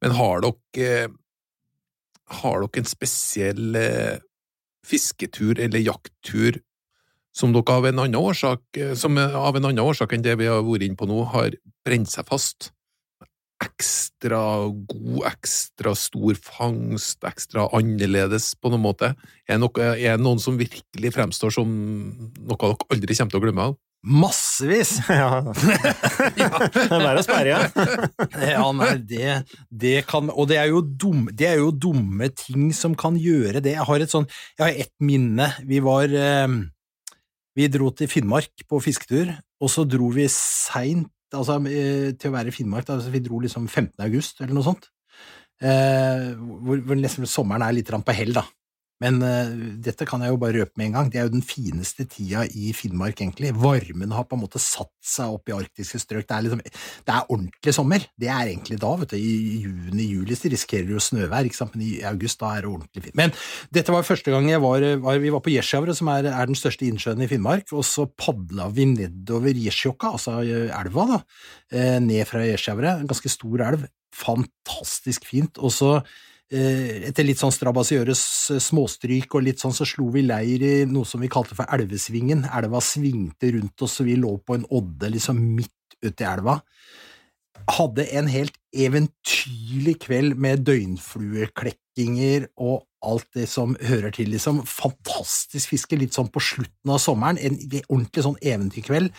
[0.04, 1.14] Men har dere
[2.42, 4.20] Har dere en spesiell eh,
[4.88, 6.60] fisketur eller jakttur
[7.36, 10.50] som dere av en annen årsak, eh, som av en annen årsak enn det vi
[10.52, 12.72] har vært inne på nå, har brent seg fast?
[13.62, 14.42] Ekstra
[14.90, 19.14] god, ekstra stor fangst, ekstra annerledes på noen måte?
[19.46, 23.46] Er, det noe, det noen som virkelig fremstår som noe dere aldri kommer til å
[23.46, 23.80] glemme av?
[24.02, 24.96] Massevis!
[25.12, 25.42] Ja.
[25.44, 27.88] det er bare å sperre, ja.
[28.56, 29.36] Ja, nei, det,
[29.70, 33.62] det kan Og det er, jo dum, det er jo dumme ting som kan gjøre
[33.62, 33.76] det.
[33.78, 35.52] Jeg har et sånn Jeg har ett minne.
[35.70, 36.48] Vi var eh,
[37.58, 42.36] Vi dro til Finnmark på fisketur, og så dro vi seint altså, eh, til å
[42.38, 42.90] være i Finnmark.
[42.90, 43.94] Altså, vi dro liksom 15.
[44.08, 44.90] august, eller noe sånt.
[45.62, 48.48] Eh, hvor, hvor nesten sommeren er litt på hell, da.
[49.02, 49.50] Men uh,
[49.82, 51.10] dette kan jeg jo bare røpe med en gang.
[51.12, 53.54] Det er jo den fineste tida i Finnmark, egentlig.
[53.58, 56.28] Varmen har på en måte satt seg opp i arktiske strøk.
[56.30, 58.06] Det er, liksom, det er ordentlig sommer.
[58.22, 59.18] Det er egentlig da, vet du.
[59.18, 61.76] I juni-juli risikerer du jo snøvær, ikke sant?
[61.76, 63.18] men i august da er det ordentlig fint.
[63.18, 63.36] Men
[63.74, 66.60] dette var første gang jeg var, var vi var på Gjesjavre, som er, er, den
[66.60, 71.22] største innsjøen i Finnmark, og så padla vi nedover Gjesjokka, altså elva, da,
[71.74, 73.00] eh, ned fra Gjesjavre.
[73.02, 73.88] En ganske stor elv.
[74.22, 75.58] Fantastisk fint.
[75.64, 80.26] Og så Eh, etter litt sånn strabasiøres eh, småstryk og litt sånn, så slo vi
[80.26, 82.44] leir i noe som vi kalte for Elvesvingen.
[82.52, 86.60] Elva svingte rundt oss, og vi lå på en odde liksom midt uti elva.
[87.72, 94.62] Hadde en helt eventyrlig kveld med døgnflueklekkinger og alt det som hører til, liksom.
[94.68, 97.40] Fantastisk fiske, litt sånn på slutten av sommeren.
[97.42, 99.10] En ordentlig sånn eventyrkveld.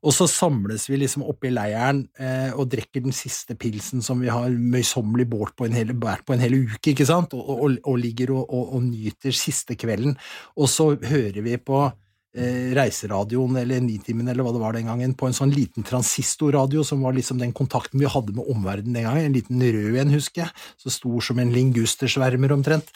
[0.00, 4.22] Og så samles vi liksom oppe i leiren eh, og drikker den siste pilsen som
[4.22, 8.32] vi har møysommelig båret på på en hel uke, ikke sant, og, og, og ligger
[8.36, 10.16] og, og, nyter siste kvelden.
[10.56, 11.84] Og så hører vi på
[12.30, 17.02] Reiseradioen eller Nitimen eller hva det var den gangen, på en sånn liten transistorradio som
[17.02, 20.44] var liksom den kontakten vi hadde med omverdenen den gangen, en liten rød en, husker
[20.44, 22.92] jeg, så stor som en lingustersvermer omtrent.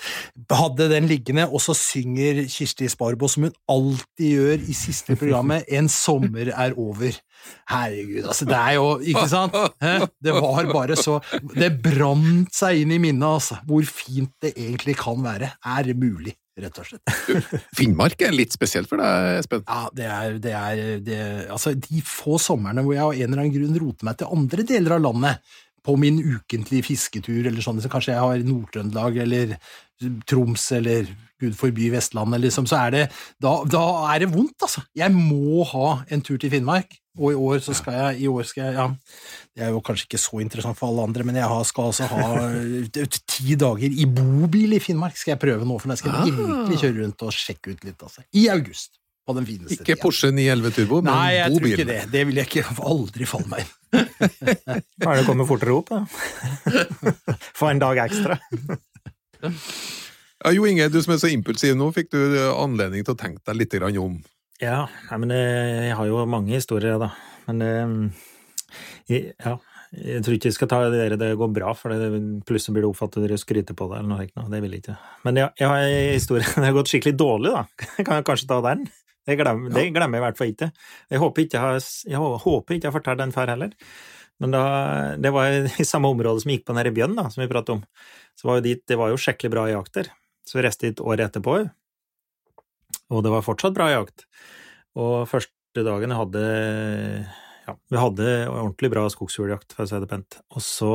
[0.55, 5.67] Hadde den liggende, og så synger Kirsti Sparbo, som hun alltid gjør i siste programmet,
[5.75, 7.17] En sommer er over.
[7.69, 9.57] Herregud, altså, det er jo Ikke sant?
[10.25, 11.19] Det var bare så
[11.53, 15.51] Det brant seg inn i minnet, altså, hvor fint det egentlig kan være.
[15.65, 16.37] Er det mulig?
[16.61, 17.15] Rett og slett.
[17.79, 19.65] Finnmark er litt spesielt for deg, Espen?
[19.67, 21.19] Ja, det er, det er det,
[21.51, 24.67] Altså, de få somrene hvor jeg av en eller annen grunn roter meg til andre
[24.69, 29.57] deler av landet, på min ukentlige fisketur eller sånn, så kanskje jeg har Nord-Trøndelag eller
[30.29, 31.09] Troms eller
[31.41, 33.05] gud forby Vestlandet, liksom, så er det
[33.43, 34.85] da, da, er det vondt, altså.
[34.97, 36.97] Jeg må ha en tur til Finnmark.
[37.15, 38.89] Og i år så skal jeg, i år skal jeg ja,
[39.55, 42.49] Det er jo kanskje ikke så interessant for alle andre, men jeg skal altså ha
[43.37, 45.15] ti dager i bobil i Finnmark.
[45.21, 46.43] Skal jeg prøve nå, for da skal jeg ah.
[46.43, 48.03] virkelig kjøre rundt og sjekke ut litt.
[48.03, 48.27] altså.
[48.35, 48.99] I august.
[49.25, 50.01] På den fineste ikke tida.
[50.03, 51.11] Porsche 911 Turbo, men.
[51.13, 52.01] Nei, jeg tror ikke det.
[52.13, 53.73] Det vil jeg ikke aldri falle meg inn.
[55.01, 56.05] Hva er det kommet fortere opp, da?
[57.59, 58.37] Få en dag ekstra.
[59.45, 62.21] Ja, jo Inge, du som er så impulsiv nå, fikk du
[62.53, 64.21] anledning til å tenke deg litt om
[64.63, 64.87] ja,
[65.19, 67.11] men eh, jeg har jo mange historier, da.
[67.49, 69.57] Men eh, ja,
[69.95, 72.11] jeg tror ikke jeg skal ta det der det går bra, for det,
[72.47, 74.49] plutselig blir det oppfattet dere skryter på det, eller noe.
[74.53, 74.99] Det vil jeg ikke.
[75.27, 77.89] Men jeg, jeg har en historie det har gått skikkelig dårlig, da.
[78.01, 78.87] Kan jeg kanskje ta den?
[79.25, 80.69] Det glemmer, det glemmer jeg i hvert fall ikke.
[81.13, 83.73] Jeg håper ikke jeg har, jeg håper ikke jeg har fortalt den før heller.
[84.43, 84.65] Men da,
[85.21, 87.85] det var i samme område som gikk på den Bjørn, da, som vi pratet om.
[88.37, 90.11] Så var jo dit, det var jo skikkelig bra jakter.
[90.45, 91.63] Så vi reiste dit året etterpå,
[93.13, 94.27] og det var fortsatt bra jakt.
[94.99, 96.45] Og første dagen jeg hadde
[97.65, 100.39] ja, vi hadde ordentlig bra skogsfugljakt, for å si det pent.
[100.53, 100.93] Og så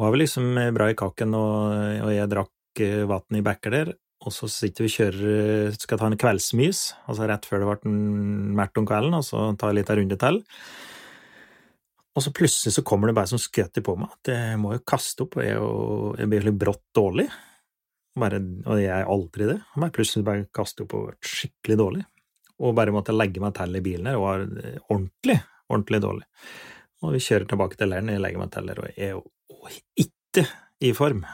[0.00, 3.94] var vi liksom bra i kaken, og, og jeg drakk eh, vann i bekker der.
[4.24, 7.94] Og så sitter vi og kjører, skal ta en kveldsmys, altså rett før det ble
[8.56, 10.40] mørkt om kvelden, og så ta en liten runde til.
[12.14, 14.84] Og så plutselig så kommer det bare som skøter på meg at jeg må jo
[14.86, 17.26] kaste opp, og jeg, og jeg blir litt brått dårlig.
[18.22, 18.38] Bare,
[18.70, 19.58] og jeg er aldri det.
[19.74, 22.04] Og bare plutselig bare kaste opp og vært skikkelig dårlig.
[22.62, 24.44] Og bare måtte legge meg til i bilen her, og var
[24.94, 26.28] ordentlig, ordentlig dårlig.
[27.02, 29.24] Og vi kjører tilbake til leiren, jeg legger meg til der og jeg er jo
[30.00, 30.46] ikke
[30.86, 31.26] i form.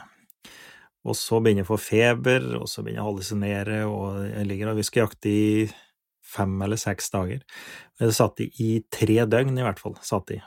[1.07, 4.47] Og så begynner jeg å få feber, og så begynner jeg å hallusinere, og jeg
[4.49, 5.45] ligger og skal jakte i
[6.31, 7.41] fem eller seks dager.
[7.99, 9.97] Jeg satt i tre døgn, i hvert fall.
[10.05, 10.39] satt i.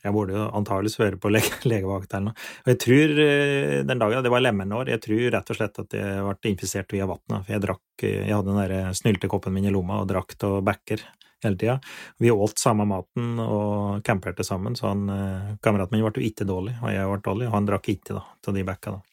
[0.00, 2.48] Jeg burde jo antakeligvis høre på lege, legevakt eller noe.
[2.64, 5.96] Og jeg tror eh, den dagen, det var lemenår, jeg tror rett og slett at
[5.96, 7.44] jeg ble infisert via vannet.
[7.44, 10.60] For jeg drakk eh, Jeg hadde den der snyltekoppen min i lomma og drakk av
[10.66, 11.04] backer
[11.44, 11.80] hele tida.
[12.18, 16.48] Vi åt samme maten og camperte sammen, så han, eh, kameraten min ble jo ikke
[16.48, 18.96] dårlig, og jeg ble dårlig, og han drakk ikke da, av de backa.
[18.96, 19.09] da.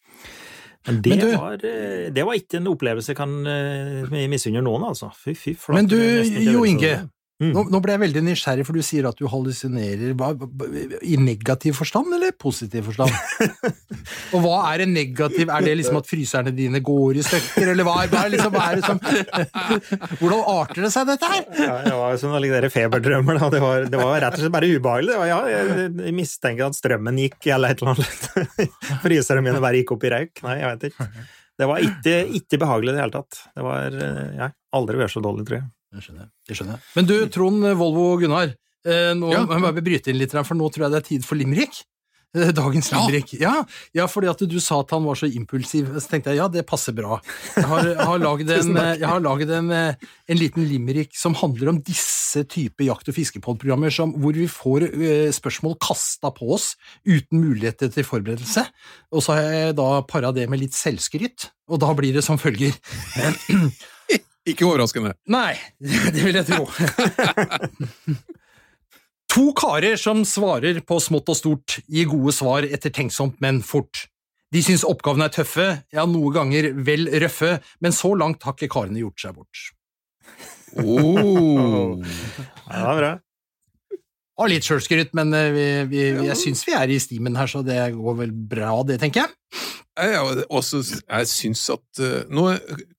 [0.87, 1.55] Men det, Men du, var,
[2.15, 3.33] det, var, ikke en opplevelse jeg kan
[4.31, 5.11] misunne noen, altså.
[5.15, 5.75] Fy, fy flott.
[5.75, 5.97] Men du,
[6.47, 6.93] Jo Inge,
[7.37, 7.51] Mm.
[7.53, 10.09] Nå, nå, ble jeg veldig nysgjerrig, for du sier at du hallusinerer
[11.05, 13.13] i negativ forstand eller positiv forstand?
[14.33, 17.85] og hva er en negativ Er det liksom at fryserne dine går i stykker, eller
[17.85, 18.97] hva, hva er liksom, hva er det som
[20.23, 21.45] Hvordan arter det seg, dette her?
[21.61, 23.43] Ja, det var som noen like feberdrømmer.
[23.53, 25.21] Det var, det, var, rett og slett bare ubehagelig.
[25.21, 28.67] Var, ja, jeg, jeg, mistenker at strømmen gikk, eller et eller annet.
[29.05, 30.41] fryserne mine bare gikk opp i røyk.
[30.47, 31.11] Nei, jeg vet ikke.
[31.57, 33.43] Det var ikke, ikke behagelig i det hele tatt.
[33.53, 34.03] Det var
[34.41, 35.69] ja, aldri vært så dårlig, tror jeg.
[35.97, 36.31] Det skjønner jeg.
[36.47, 36.87] Det skjønner jeg.
[36.95, 38.55] Men du, Trond Volvo Gunnar.
[38.87, 39.43] Eh, nå ja.
[39.49, 41.81] må jeg bryte inn litt, for nå tror jeg det er tid for limerick.
[42.35, 43.33] Eh, Dagens limerick.
[43.39, 43.61] Ja.
[43.95, 45.89] ja, fordi at du sa at han var så impulsiv.
[45.97, 47.19] Så tenkte jeg ja, det passer bra.
[47.55, 52.83] Jeg har, har laget, en, en, eh, en liten limerick som handler om disse type
[52.83, 56.73] jakt- og fiskepodprogrammer hvor vi får eh, spørsmål kasta på oss
[57.07, 58.67] uten muligheter til forberedelse.
[59.15, 62.39] Og så har jeg da para det med litt selvskryt, og da blir det som
[62.41, 62.75] følger.
[64.47, 65.13] Ikke overraskende.
[65.31, 65.53] Nei,
[66.15, 66.67] det vil jeg tro.
[69.37, 74.07] To karer som svarer på smått og stort, gir gode svar ettertenksomt, men fort.
[74.55, 78.71] De syns oppgavene er tøffe, ja, noen ganger vel røffe, men så langt har ikke
[78.71, 79.63] karene gjort seg bort.
[80.79, 81.99] Oh.
[81.99, 83.11] Ja, det var bra.
[84.37, 87.63] Og litt sjølskryt, men eh, vi, vi, jeg syns vi er i stimen her, så
[87.65, 89.61] det går vel bra, det, tenker jeg.
[89.97, 92.51] Jeg, jeg, også, jeg syns at eh, nå,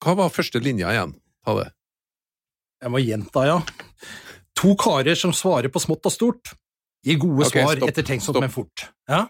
[0.02, 1.14] Hva var første linja igjen?
[1.48, 1.68] Ta det.
[2.84, 3.58] Jeg må gjenta, ja.
[4.60, 6.52] To karer som svarer på smått og stort,
[7.06, 8.44] gir gode okay, svar stopp, ettertenksomt, stopp.
[8.44, 8.84] men fort.
[9.08, 9.24] Ja?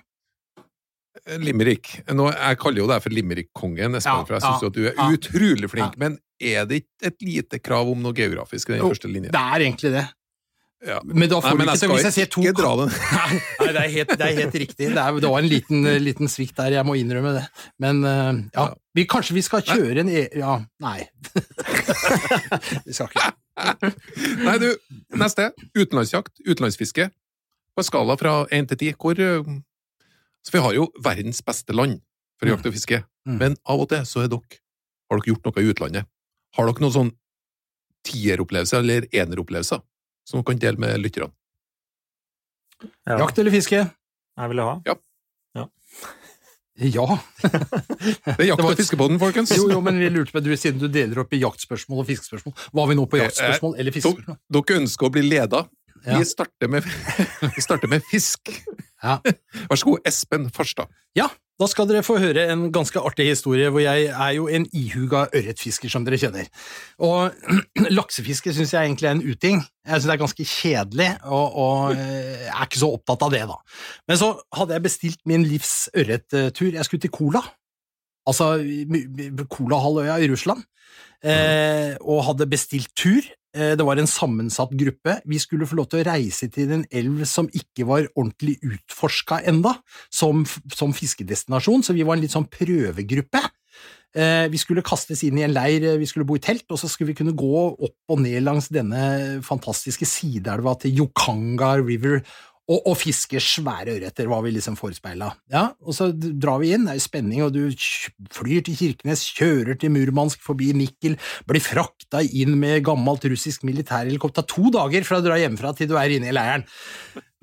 [1.38, 1.92] Limerick.
[2.14, 4.92] Nå, jeg kaller jo deg for Limerick-kongen, Espen, Ja, for jeg syns ja, du er
[4.94, 5.08] ja.
[5.14, 5.96] utrolig flink.
[6.00, 9.32] Men er det ikke et lite krav om noe geografisk i den Jo, første linja?
[9.34, 10.04] Det er egentlig det.
[10.86, 11.00] Ja.
[11.02, 12.42] Men da får Nei, men du ikke til hvis jeg sier to.
[12.46, 12.86] Nei,
[13.58, 14.90] nei det, er helt, det er helt riktig.
[14.94, 17.44] Det, er, det var en liten, liten svikt der, jeg må innrømme det.
[17.82, 18.74] Men eh, ja, Ja.
[18.94, 20.22] vi, kanskje vi skal kjøre en e...
[20.38, 21.00] Ja, nei.
[22.86, 23.32] vi skal ikke.
[24.44, 24.68] Nei, du,
[25.18, 25.48] neste.
[25.74, 27.08] Utenlandsjakt, utenlandsfiske.
[27.74, 29.42] På skala fra én til ti, hvor eh,
[30.46, 31.98] Så vi har jo verdens beste land
[32.38, 32.54] for Mm.
[32.54, 33.38] jakt og fiske, Mm.
[33.42, 34.60] men av og til så er dere
[35.10, 36.06] Har dere gjort noe i utlandet?
[36.56, 37.10] Har dere noen sånn
[38.06, 39.82] tieropplevelser eller eneropplevelser
[40.28, 41.32] som du kan dele med lytterne?
[43.08, 43.16] Ja.
[43.24, 43.80] Jakt eller fiske?
[44.38, 44.76] Jeg ville ha.
[46.78, 47.04] Ja.
[47.26, 49.50] Det er jakt- og fiskepodden, folkens!
[49.56, 52.54] Jo, jo, men vi lurte på, du, siden du deler opp i jaktspørsmål og fiskespørsmål,
[52.78, 54.38] var vi nå på Eh, jaktspørsmål eller fiskespørsmål?
[54.54, 55.64] Dere ønsker å bli leda.
[56.06, 56.20] Ja.
[56.20, 56.86] Vi, starter med,
[57.56, 58.52] vi starter med fisk.
[59.02, 59.16] Ja.
[59.24, 60.86] Vær så god, Espen Farstad.
[61.18, 61.26] Ja,
[61.58, 65.24] da skal dere få høre en ganske artig historie, hvor jeg er jo en ihuga
[65.34, 66.46] ørretfisker, som dere kjenner.
[67.02, 67.34] Og
[67.98, 69.64] laksefiske syns jeg egentlig er en uting.
[69.82, 73.34] Jeg syns det er ganske kjedelig, og, og eh, jeg er ikke så opptatt av
[73.34, 73.58] det, da.
[74.10, 76.70] Men så hadde jeg bestilt min livs ørrettur.
[76.78, 77.42] Jeg skulle til Kola.
[78.28, 78.52] Altså
[79.50, 80.62] Kolahalvøya i Russland.
[81.24, 83.26] Eh, og hadde bestilt tur.
[83.54, 85.20] Eh, Det var en sammensatt gruppe.
[85.24, 89.42] Vi skulle få lov til å reise til en elv som ikke var ordentlig utforska
[89.48, 89.76] enda,
[90.10, 93.40] som, som fiskedestinasjon, så vi var en litt sånn prøvegruppe.
[94.16, 96.78] Eh, Vi skulle kastes inn i en leir, eh, vi skulle bo i telt, og
[96.80, 102.22] så skulle vi kunne gå opp og ned langs denne fantastiske sideelva til Yokanga River
[102.68, 105.30] og, og fiske svære ørreter, var vi liksom forespeila.
[105.52, 107.62] Ja, og så drar vi inn, det er jo spenning, og du
[108.34, 111.16] flyr til Kirkenes, kjører til Murmansk, forbi Nikel,
[111.48, 114.44] blir frakta inn med gammelt russisk militærhelikopter.
[114.52, 116.68] To dager fra du drar hjemmefra til du er inne i leiren.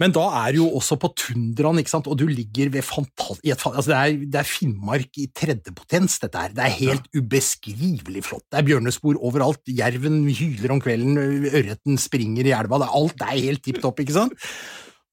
[0.02, 3.40] Men da er du jo også på tundraen, ikke sant, og du ligger ved fantast...
[3.48, 6.56] i et Altså det, er, det er Finnmark i tredje potens, dette her.
[6.56, 8.44] Det er helt ubeskrivelig flott.
[8.52, 11.16] Det er bjørnespor overalt, jerven hyler om kvelden,
[11.48, 14.36] ørreten springer i elva, det er alt det er helt tipp topp, ikke sant?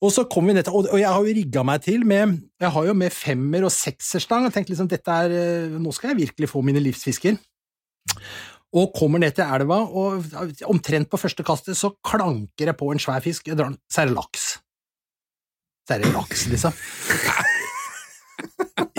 [0.03, 2.87] Og så kom vi til, og jeg har jo rigga meg til med jeg har
[2.89, 6.51] jo med femmer- og sekserstang, og tenkte liksom dette er, eh, nå skal jeg virkelig
[6.51, 7.39] få mine livsfisker.
[8.73, 10.25] Og kommer ned til elva, og
[10.67, 14.03] omtrent på første kastet så klanker jeg på en svær fisk, jeg drar den, så
[14.03, 14.47] er det laks.
[15.87, 16.73] Så er det laks, liksom.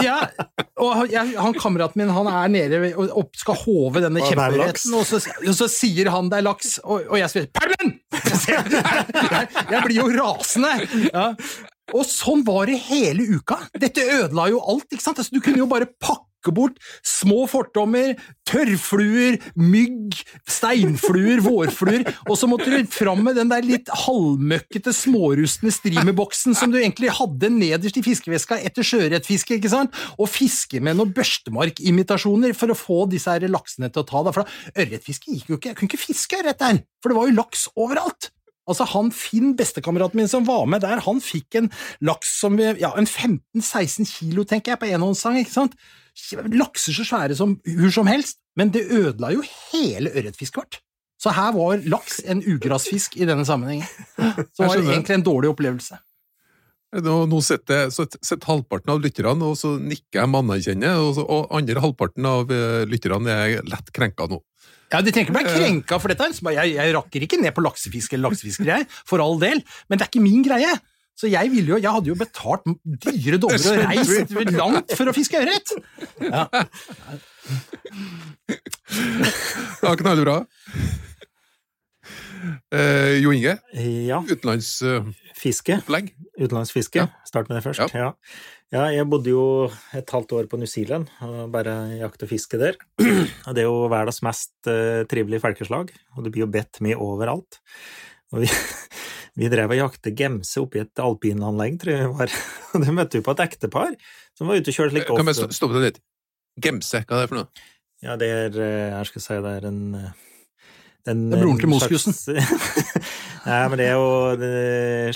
[0.03, 0.17] Ja,
[0.81, 4.93] og han- jeg, han kameraten min han er nede og skal håve denne er kjempeørreten,
[4.97, 9.47] og, så- og så sier han det er laks, og, og jeg sier 'pælmen!' Jeg,
[9.71, 10.73] jeg blir jo rasende.
[11.13, 11.27] Ja.
[11.93, 13.57] Og sånn var det hele uka.
[13.79, 14.87] Dette ødela jo alt.
[14.91, 15.19] ikke sant?
[15.21, 16.75] Altså, du kunne jo bare pakke bort
[17.05, 18.17] små fortommer,
[18.49, 20.17] tørrfluer, mygg,
[20.49, 26.73] steinfluer, vårfluer, og så måtte du fram med den der litt halvmøkkete, smårustne streamerboksen som
[26.73, 29.95] du egentlig hadde nederst i fiskeveska etter sjøørretfiske, ikke sant?
[30.17, 34.35] Og fiske med noen børstemarkimitasjoner for å få disse her laksene til å ta deg.
[34.35, 37.29] For da- ørretfiske gikk jo ikke, jeg kunne ikke fiske ørret der, for det var
[37.29, 38.31] jo laks overalt.
[38.69, 42.93] Altså Han Finn, bestekameraten min som var med der, han fikk en laks som ja,
[42.95, 45.75] en 15-16 kilo, tenker jeg, på enhåndssang, ikke sant?
[46.53, 49.41] Lakser så svære som hvor som helst, men det ødela jo
[49.73, 50.79] hele ørretfisket vårt.
[51.23, 53.87] Så her var laks en ugrasfisk i denne sammenhengen.
[54.53, 55.97] Så var det egentlig en dårlig opplevelse.
[56.93, 60.51] Nå, nå sitter, så sitter halvparten av lytterne, og så nikker jeg med
[60.93, 64.37] og, så- og andre halvparten av eh, lytterne er lett krenka nå.
[64.93, 68.29] Ja, De tenker meg krenka for dette, jeg, jeg rakker ikke ned på laksefiske eller
[68.29, 70.69] laksefiskere, for all del, men det er ikke min greie.
[71.13, 72.65] Så jeg, ville jo, jeg hadde jo betalt
[73.05, 75.75] dyre dommer og reist langt for å fiske ørret.
[76.25, 76.47] Ja.
[79.83, 80.39] Ja, knallbra.
[82.73, 83.55] Eh, jo Inge,
[84.07, 85.13] Ja, utenlandsopplegg.
[85.39, 85.77] fiske.
[86.39, 86.99] Utenlandsfiske.
[87.03, 87.07] Ja.
[87.27, 87.93] Start med det først.
[87.93, 88.09] Ja.
[88.09, 88.09] Ja.
[88.73, 89.45] ja, jeg bodde jo
[89.95, 92.77] et halvt år på New Zealand og bare jakte og fiske der.
[92.99, 96.99] Og det er jo verdens mest uh, trivelige folkeslag, og det blir jo bedt med
[96.99, 97.61] overalt.
[98.33, 98.49] Og vi,
[99.39, 102.33] vi drev og jakte gemse oppi et alpinanlegg, tror jeg det var.
[102.83, 103.95] Det møtte vi på et ektepar
[104.37, 105.55] som var ute og kjørte litt Kan vi offroad.
[105.55, 105.99] stoppe deg litt?
[106.63, 107.65] Gemse, hva er det for noe?
[108.03, 110.09] Ja, det er eh, Jeg skal si det er en eh,
[111.07, 112.15] den, Det er broren til Moskussen.
[112.15, 113.05] Moskusen.
[113.47, 114.51] Nei, men det er jo det,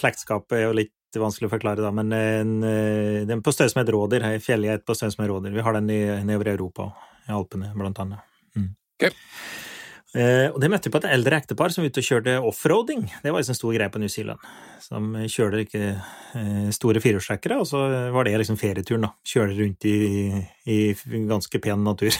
[0.01, 3.87] Slektskapet er jo litt vanskelig å forklare, da, men en, er den på størrelse med
[3.87, 5.55] et rådyr, ei fjellgeit på størrelse med et rådyr.
[5.55, 6.89] Vi har den i, nedover i Europa,
[7.25, 8.35] i Alpene blant annet.
[8.57, 8.67] Mm.
[8.97, 9.07] Ok.
[10.17, 13.03] Eh, og det møtte vi på et eldre ektepar som var ute og kjørte offroading.
[13.21, 14.47] Det var liksom en stor greie på New Zealand.
[14.81, 17.83] Som kjørte ikke eh, store firehjulstrekkere, og så
[18.15, 19.11] var det liksom ferieturen, da.
[19.27, 19.97] Kjøre rundt i,
[20.65, 20.79] i
[21.29, 22.17] ganske pen natur.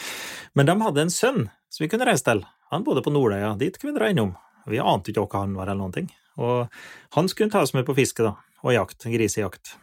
[0.54, 2.44] Men de hadde en sønn som vi kunne reise til.
[2.70, 4.36] Han bodde på Nordøya, dit kunne vi dra innom.
[4.70, 6.10] Vi ante ikke hva han var eller noen ting.
[6.38, 6.70] Og
[7.16, 9.74] han skulle ta oss med på fiske, da, og jakt, grisejakt.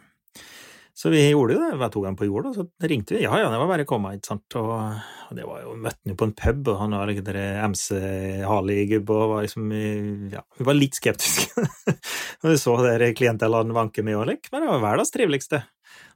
[0.97, 3.19] Så vi gjorde jo det, vi tok han på jorda, så ringte vi.
[3.21, 4.55] Ja, ja, det var bare å komme, ikke sant.
[4.57, 4.71] Og,
[5.29, 7.37] og det var jo, møtte han jo på en pub, og han var liksom
[7.69, 9.75] MC-Harley-gubbe, og var liksom,
[10.33, 11.67] ja, vi var litt skeptiske.
[12.41, 15.61] Når vi så der klientellene vanke med og men det var verdens triveligste.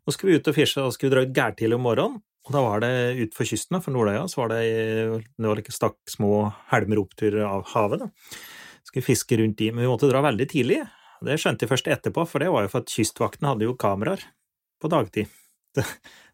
[0.01, 2.17] Nå skulle vi ut og fisje, og skulle dra ut gærtidlig om morgenen.
[2.49, 2.91] Og da var det
[3.27, 4.65] utfor kysten, for Nordøya, så var det,
[5.29, 8.41] det var like stakk små helmer opp av havet, da.
[8.89, 10.81] Skulle fiske rundt de, men vi måtte dra veldig tidlig.
[11.21, 14.25] Det skjønte jeg først etterpå, for det var jo for at kystvakten hadde jo kameraer
[14.81, 15.31] på dagtid.
[15.75, 15.85] Det,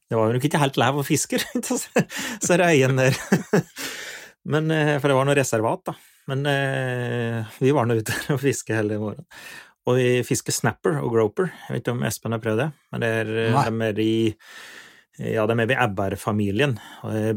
[0.09, 3.17] det var jo nok ikke helt lev å fiske rundt så reien der.
[4.47, 5.95] Men, eh, for det var noe reservat, da.
[6.31, 9.27] Men eh, vi var nå ute og fiske hele morgenen.
[9.87, 11.51] Og vi fisker snapper og groper.
[11.67, 13.63] Jeg vet ikke om Espen har prøvd det, men det er, Nei.
[13.67, 14.15] de er i
[15.17, 16.75] ja, de er i ebbærfamilien,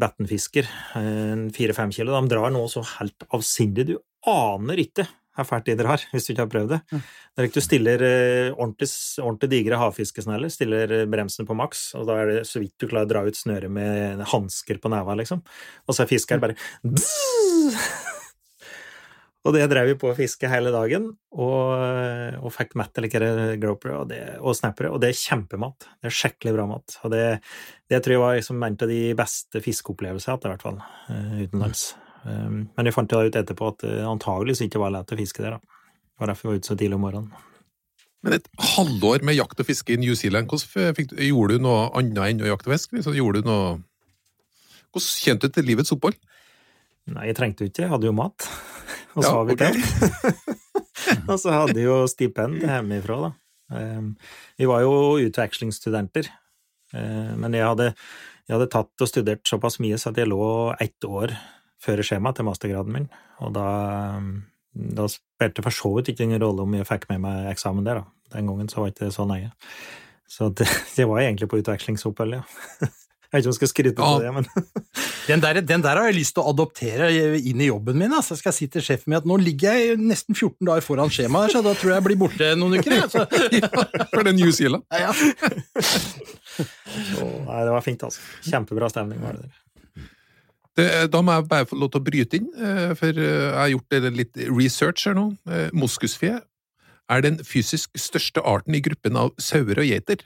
[0.03, 0.66] battenfisker,
[1.57, 2.12] fire-fem kilo.
[2.12, 3.94] De drar nå så helt avsindig, du
[4.29, 5.07] aner ikke
[5.40, 6.81] hvor fælt de har, hvis du ikke har prøvd det.
[6.90, 8.90] Det er ikke du stiller eh, ordentlig,
[9.24, 12.88] ordentlig digre havfiskesneller, stiller bremsene bremsen på maks, og da er det så vidt du
[12.90, 15.42] klarer å dra ut snøret med hansker på neva, liksom.
[15.87, 16.57] Og så er fiskeren bare
[19.40, 21.70] Og det drev vi på å fiske hele dagen, og,
[22.44, 25.87] og fikk mett eller groper og, det, og snappere, og det er kjempemat.
[25.96, 26.98] Det er skikkelig bra mat.
[27.07, 27.24] Og det,
[27.88, 30.66] det tror jeg var liksom en av de beste fiskeopplevelsene jeg har hatt, i hvert
[30.68, 31.87] fall, eh, utenlands.
[31.96, 35.56] Um, Men jeg fant ut etterpå at det antageligvis ikke var lett å fiske der,
[35.56, 35.61] da.
[35.61, 37.46] Det var derfor jeg var ute så tidlig om morgenen.
[38.20, 41.87] Men et halvår med jakt og fiske i New Zealand, hvordan fikk, gjorde du noe
[41.96, 42.92] annet enn å jakte fisk?
[42.98, 43.78] Liksom, gjorde du noe
[44.90, 46.16] Hvordan kjente du til livets opphold?
[47.14, 48.48] Nei, jeg trengte jo ikke, jeg hadde jo mat.
[49.14, 49.78] Og så Ja, har vi okay.
[51.30, 53.30] og så hadde jeg jo stipend hjemmefra, da.
[53.70, 54.11] Um,
[54.59, 56.28] Vi var jo utvekslingsstudenter,
[56.96, 57.92] Eh, men jeg hadde,
[58.48, 60.44] jeg hadde tatt og studert såpass mye så at jeg lå
[60.83, 61.35] ett år
[61.80, 63.06] før skjema til mastergraden min,
[63.40, 63.66] og da,
[65.00, 67.84] da spilte det for så vidt ikke ingen rolle om jeg fikk med meg eksamen
[67.88, 68.04] der, da.
[68.36, 69.50] Den gangen så var ikke det så nøye.
[70.30, 72.44] Så det, det var egentlig på utvekslingsopphold, ja.
[73.30, 74.18] Jeg vet ikke om jeg skal skryte på Ja.
[74.18, 74.44] det, men
[75.30, 77.06] Den der, den der har jeg lyst til å adoptere
[77.38, 78.10] inn i jobben min.
[78.10, 78.34] Altså.
[78.34, 81.52] Jeg skal si til sjefen min at nå ligger jeg nesten 14 dager foran skjemaet,
[81.54, 82.96] så da tror jeg jeg blir borte noen uker.
[83.04, 83.22] Altså.
[83.54, 83.70] Ja,
[84.10, 84.82] For den New Zealand.
[84.90, 85.12] ja.
[85.14, 88.18] Så, nei, det var fint, altså.
[88.50, 89.54] Kjempebra stemning var det der.
[90.80, 93.58] Det, da må jeg bare få lov til å bryte inn, eh, for eh, jeg
[93.58, 95.26] har gjort eh, litt research her nå.
[95.50, 96.38] Eh, Moskusfe
[97.10, 100.24] er den fysisk største arten i gruppen av sauer og geiter,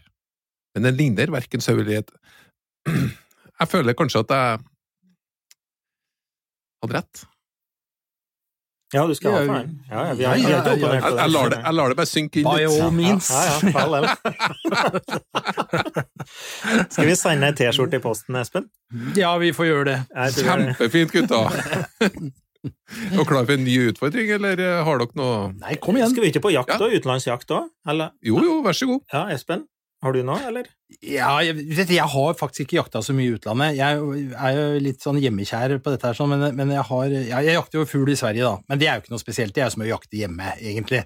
[0.76, 2.14] men den ligner verken sau eller geit.
[3.54, 4.62] Jeg føler kanskje at jeg
[6.82, 7.20] hadde rett.
[8.94, 9.72] Ja, du skal ha for den.
[9.90, 11.88] Ja, ja, vi ja, har, vi har ja, ikke Jeg, jeg, lar, det, jeg lar
[11.92, 12.80] det bare synke inn By litt.
[12.84, 13.30] all means.
[13.34, 14.06] Ja, ja, for.
[16.94, 18.68] Skal vi sende ei T-skjorte i posten, Espen?
[19.18, 19.98] ja, vi får gjøre det.
[20.38, 21.42] Kjempefint, gutta!
[22.64, 26.08] Er dere klar for en ny utfordring, eller eh, har dere noe Nei, kom igjen.
[26.14, 26.78] Skal vi ikke på jakt Ja.
[26.88, 27.66] utenlandsjakt òg?
[28.24, 29.02] Jo, jo, vær så god.
[29.12, 29.66] Ja, Espen?
[30.04, 30.66] Har du noe, eller?
[31.00, 33.78] Ja, jeg, jeg har faktisk ikke jakta så mye i utlandet.
[33.78, 34.02] Jeg
[34.36, 37.56] er jo litt sånn hjemmekjær på dette, her, sånn, men, men jeg har jeg, Jeg
[37.56, 39.54] jakter jo fugl i Sverige, da, men det er jo ikke noe spesielt.
[39.56, 41.00] Det er jo som å jakte hjemme, egentlig.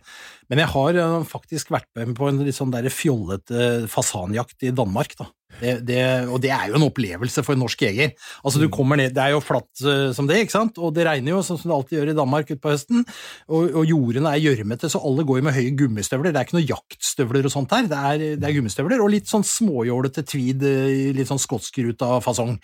[0.50, 4.74] Men jeg har eh, faktisk vært med på en litt sånn der fjollete fasanjakt i
[4.74, 5.30] Danmark, da.
[5.58, 8.12] Det, det, og det er jo en opplevelse for en norsk jeger.
[8.44, 10.76] Altså, du kommer ned, Det er jo flatt eh, som det, ikke sant?
[10.78, 13.06] og det regner jo, sånn som det alltid gjør i Danmark utpå høsten.
[13.48, 16.34] Og, og jordene er gjørmete, så alle går jo med høye gummistøvler.
[16.34, 19.02] Det er ikke noe jaktstøvler og sånt her, det er, det er gummistøvler.
[19.02, 22.54] Og litt sånn småjålete tweed eh, i litt sånn skotskruta fasong.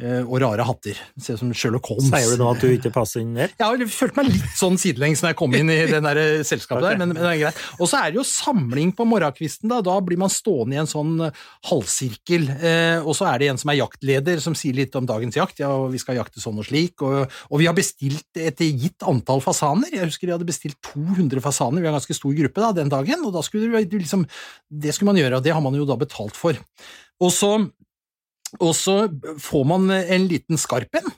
[0.00, 0.98] eh, Og rare hatter.
[1.20, 2.08] Ser ut som Sherlock Holmes.
[2.10, 3.52] Sier du nå at du ikke passer inn der?
[3.60, 6.82] Jeg følte meg litt sånn sidelengs når jeg kom inn i den der eh, selskapet
[6.82, 6.96] okay.
[6.96, 7.62] der, men, men det er greit.
[7.78, 9.80] Og så er det jo samling på morgenkvisten, da.
[9.84, 12.46] Da blir man stående i en sånn eh, halvsirkel til.
[12.48, 15.60] Eh, og så er det en som er jaktleder, som sier litt om dagens jakt.
[15.62, 17.02] Ja, vi skal jakte sånn og slik.
[17.06, 19.92] Og, og vi har bestilt et gitt antall fasaner.
[19.94, 22.92] Jeg husker de hadde bestilt 200 fasaner, vi har en ganske stor gruppe da, den
[22.92, 23.26] dagen.
[23.26, 24.26] Og da skulle det, liksom,
[24.70, 26.58] det skulle man gjøre, og det har man jo da betalt for.
[27.20, 27.56] Og så,
[28.60, 29.02] og så
[29.42, 31.10] får man en liten skarp en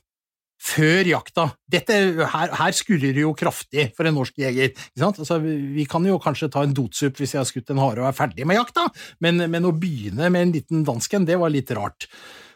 [0.63, 1.49] før jakta.
[1.71, 1.97] Dette,
[2.33, 4.71] her, her skurrer det jo kraftig for en norsk jeger.
[5.03, 8.11] Altså, vi kan jo kanskje ta en dotsup hvis jeg har skutt en hare og
[8.11, 8.87] er ferdig med jakta,
[9.25, 12.07] men, men å begynne med en liten dansken, det var litt rart.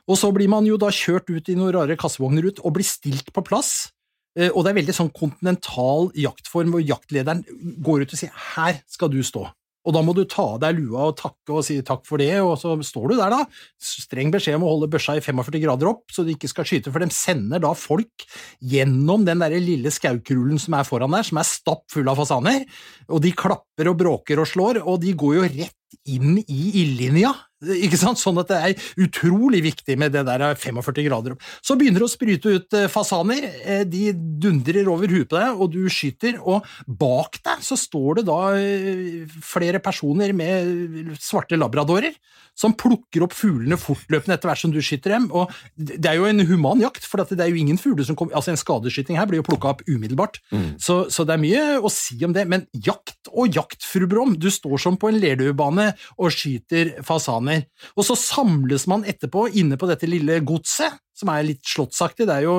[0.07, 2.87] Og så blir man jo da kjørt ut i noen rare kassevogner ut og blir
[2.87, 3.91] stilt på plass.
[4.39, 7.43] Eh, og det er veldig sånn kontinental jaktform hvor jaktlederen
[7.83, 9.49] går ut og sier her skal du stå.
[9.87, 12.33] Og da må du ta av deg lua og takke og si takk for det,
[12.43, 13.45] og så står du der, da.
[13.79, 16.93] Streng beskjed om å holde børsa i 45 grader opp, så du ikke skal skyte,
[16.93, 18.27] for de sender da folk
[18.59, 22.67] gjennom den der lille skaukrullen som er foran der, som er stappfull av fasaner,
[23.07, 25.77] og de klapper og bråker og slår, og de går jo rett
[26.07, 27.33] inn i ildlinja.
[27.65, 28.21] Ikke sant?
[28.21, 31.45] Sånn at det er utrolig viktig med det der 45 grader opp.
[31.65, 35.57] Så begynner det å sprute ut eh, fasaner, eh, de dundrer over huet på deg,
[35.57, 41.59] og du skyter, og bak deg så står det da eh, flere personer med svarte
[41.59, 42.15] labradorer
[42.57, 45.29] som plukker opp fuglene fortløpende etter hvert som du skyter dem.
[45.29, 48.37] og Det er jo en human jakt, for det er jo ingen fugler som kommer
[48.37, 50.69] altså En skadeskyting her blir jo plukka opp umiddelbart, mm.
[50.81, 52.47] så, så, det er mye å si om det.
[52.49, 55.76] Men jakt og jakt, fru Brom, du står som på en lerduebane
[56.17, 57.67] og skyter fasaner.
[57.97, 62.27] Og så samles man etterpå inne på dette lille godset som er litt slottsaktig.
[62.29, 62.57] Det er jo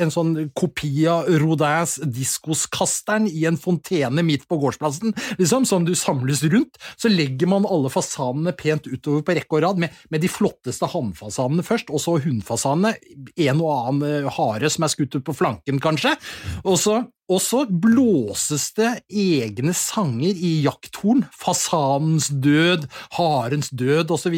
[0.00, 5.94] en sånn kopi av Rodins diskoskasteren i en fontene midt på gårdsplassen, liksom, som du
[5.98, 6.80] samles rundt.
[6.96, 10.88] Så legger man alle fasanene pent utover på rekke og rad, med, med de flotteste
[10.88, 12.96] hannfasanene først, og så hunnfasanene.
[13.48, 16.16] En og annen hare som er skutt ut på flanken, kanskje.
[16.64, 22.86] Og så og så blåses det egne sanger i jakthorn, fasanens død,
[23.18, 24.36] harens død osv.,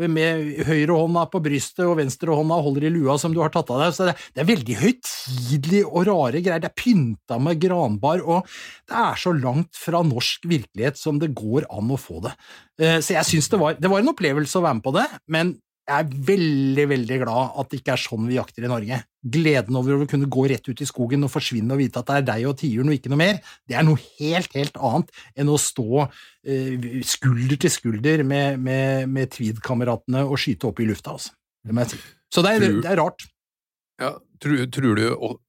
[0.00, 3.96] med høyrehånda på brystet og venstrehånda holder i lua som du har tatt av deg.
[3.96, 6.62] Så det, det er veldig høytidelig og rare greier.
[6.62, 8.48] Det er pynta med granbar, og
[8.90, 12.36] det er så langt fra norsk virkelighet som det går an å få det.
[12.80, 15.56] Eh, så jeg syns det, det var en opplevelse å være med på det, men
[15.82, 19.00] jeg er veldig, veldig glad at det ikke er sånn vi jakter i Norge.
[19.34, 22.18] Gleden over å kunne gå rett ut i skogen og forsvinne og vite at det
[22.20, 25.50] er deg og tiuren og ikke noe mer, det er noe helt, helt annet enn
[25.50, 31.16] å stå eh, skulder til skulder med, med, med tweed-kameratene og skyte opp i lufta,
[31.18, 31.34] altså.
[31.62, 32.02] Det må jeg si.
[32.32, 33.26] Så det er, det er rart.
[34.00, 35.04] Ja, tror, tror, du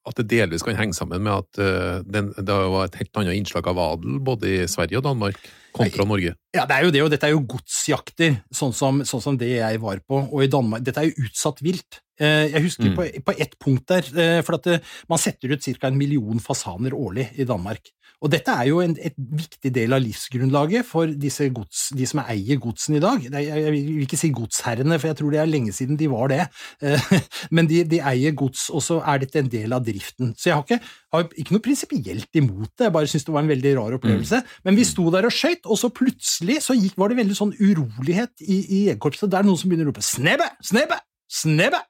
[0.09, 3.39] at det delvis kan henge sammen med at uh, den, det var et helt annet
[3.39, 5.39] innslag av adel både i Sverige og Danmark
[5.73, 6.35] kontra Norge?
[6.53, 9.55] Ja, det er jo det, og dette er jo godsjakter, sånn som, sånn som det
[9.55, 10.25] jeg var på.
[10.27, 12.03] Og i Danmark Dette er jo utsatt vilt.
[12.21, 12.99] Uh, jeg husker mm.
[12.99, 15.89] på, på ett punkt der, uh, for at man setter ut ca.
[15.89, 17.89] en million fasaner årlig i Danmark.
[18.23, 21.11] Og dette er jo en et viktig del av livsgrunnlaget for
[21.53, 23.25] gods, de som eier godsen i dag.
[23.35, 26.39] Jeg vil ikke si godsherrene, for jeg tror det er lenge siden de var det,
[26.81, 27.09] eh,
[27.55, 30.31] men de, de eier gods, og så er dette en del av driften.
[30.39, 33.43] Så jeg har ikke, har ikke noe prinsipielt imot det, jeg bare syns det var
[33.43, 34.39] en veldig rar opplevelse.
[34.39, 34.53] Mm.
[34.69, 37.51] Men vi sto der og skøyt, og så plutselig så gikk, var det veldig sånn
[37.59, 39.31] urolighet i, i jegerkorpset.
[39.33, 41.01] Det er noen som begynner å rope 'snebbe, snebbe,
[41.41, 41.83] snebbe'.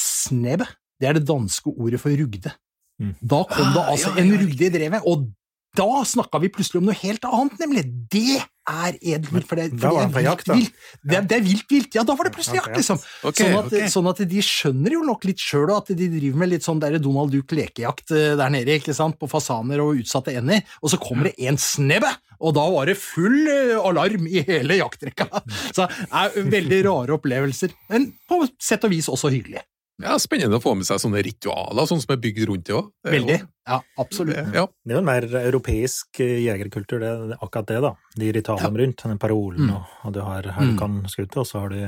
[0.00, 0.66] Snebbe,
[1.02, 2.52] det er det danske ordet for rugde.
[3.00, 3.12] Mm.
[3.32, 5.30] Da kom det ah, altså en rugde i drevet, og
[5.78, 7.84] da snakka vi plutselig om noe helt annet, nemlig.
[8.10, 10.80] Det er edelvilt, for, det, for det, er vilt, vilt.
[10.98, 11.94] Det, det, er vilt vilt.
[11.94, 12.98] Ja, da var det plutselig jakt, liksom.
[13.30, 13.92] Okay, sånn, at, okay.
[13.92, 16.98] sånn, at, de skjønner jo nok litt sjøl, at de driver med litt sånn der
[17.02, 21.00] Donald Duck lekejakt eh, der nede, ikke sant, på fasaner og utsatte ender, og så
[21.02, 22.10] kommer det en snebbe!
[22.40, 25.28] Og da var det full eh, alarm i hele jaktrekka!
[25.76, 29.62] Så det er veldig rare opplevelser, men på sett og vis også hyggelige.
[30.00, 32.86] Ja, Spennende å få med seg sånne ritualer, sånn som er bygd rundt det òg.
[33.04, 33.36] Veldig.
[33.70, 34.34] Ja, absolutt.
[34.34, 34.64] Det, ja.
[34.66, 37.90] det er jo en mer europeisk eh, jegerkultur, det, er akkurat det, da.
[38.18, 38.84] De ritualene ja.
[38.84, 39.74] rundt, den parolen, mm.
[39.76, 40.78] og, og, du har her du mm.
[40.80, 41.78] kan skute, og så har du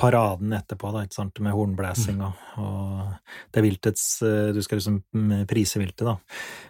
[0.00, 2.26] paraden etterpå, da, ikke sant, med hornblæsing mm.
[2.28, 6.16] og, og, det viltets eh, Du skal liksom mm, prise viltet, da.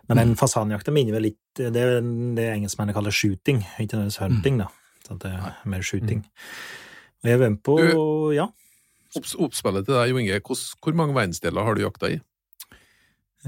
[0.08, 4.62] Men den fasanjakta minner vel litt Det er det engelskmennene kaller shooting, ikke nødvendigvis hunting,
[4.64, 4.70] da.
[5.04, 6.24] Så det er mer shooting.
[7.22, 8.48] Og jeg venter med på, ja
[9.16, 12.18] Oppspillet til deg, Jo Inge, hvor, hvor mange verdensdeler har du jakta i?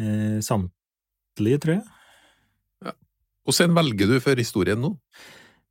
[0.01, 1.85] Eh, samtlige, tror jeg.
[2.87, 2.97] Ja.
[3.45, 4.95] Hvordan velger du for historien nå?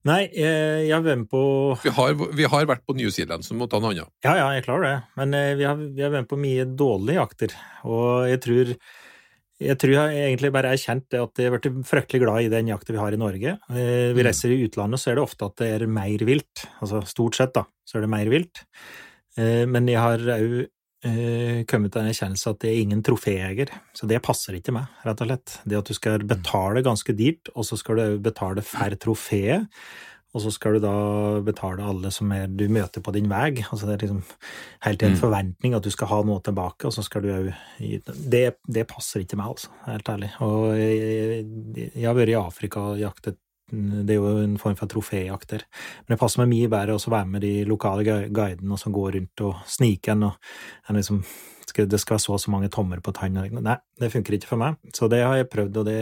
[0.07, 1.41] Nei, jeg, jeg har vært med på
[1.83, 4.07] vi har, vi har, vært på New Zealand, så vi må ta en annen.
[4.23, 4.95] Ja, ja, jeg klarer det.
[5.19, 7.55] Men eh, vi, har, vi har vært på mye dårlige jakter.
[7.89, 8.75] Og jeg tror
[9.59, 12.69] jeg tror jeg egentlig bare er kjent at jeg har blitt fryktelig glad i den
[12.71, 13.57] jakta vi har i Norge.
[13.67, 14.23] Eh, vi mm.
[14.29, 16.63] reiser i utlandet, så er det ofte at det er mer vilt.
[16.79, 18.63] Altså stort sett, da, så er det mer vilt.
[19.39, 20.57] Eh, men jeg har òg
[21.07, 24.91] eh, kommet til en erkjennelse at det er ingen troféjeger, så det passer ikke meg,
[25.07, 25.57] rett og slett.
[25.63, 29.69] Det at du skal betale ganske dyrt, og så skal du òg betale for trofeet,
[30.29, 30.91] og så skal du da
[31.41, 33.63] betale alle som er, du møter på din vei.
[33.71, 34.19] Altså det er liksom
[34.85, 35.21] helt en Mm.
[35.23, 37.47] forventning at du skal ha noe tilbake, og så skal du òg
[38.29, 40.29] det, det passer ikke meg, altså, helt ærlig.
[40.45, 41.47] Og jeg,
[41.95, 43.39] jeg har vært i Afrika og jaktet
[43.71, 45.65] det er jo en form for troféjakt der.
[46.05, 49.45] Men det passer meg mye bedre å være med de lokale guidene som går rundt
[49.45, 51.23] og sniker en, og en liksom
[51.69, 53.35] det skal være så og så mange tommer på tann.
[53.37, 54.79] Nei, det funker ikke for meg.
[54.95, 55.99] Så det har jeg prøvd, og det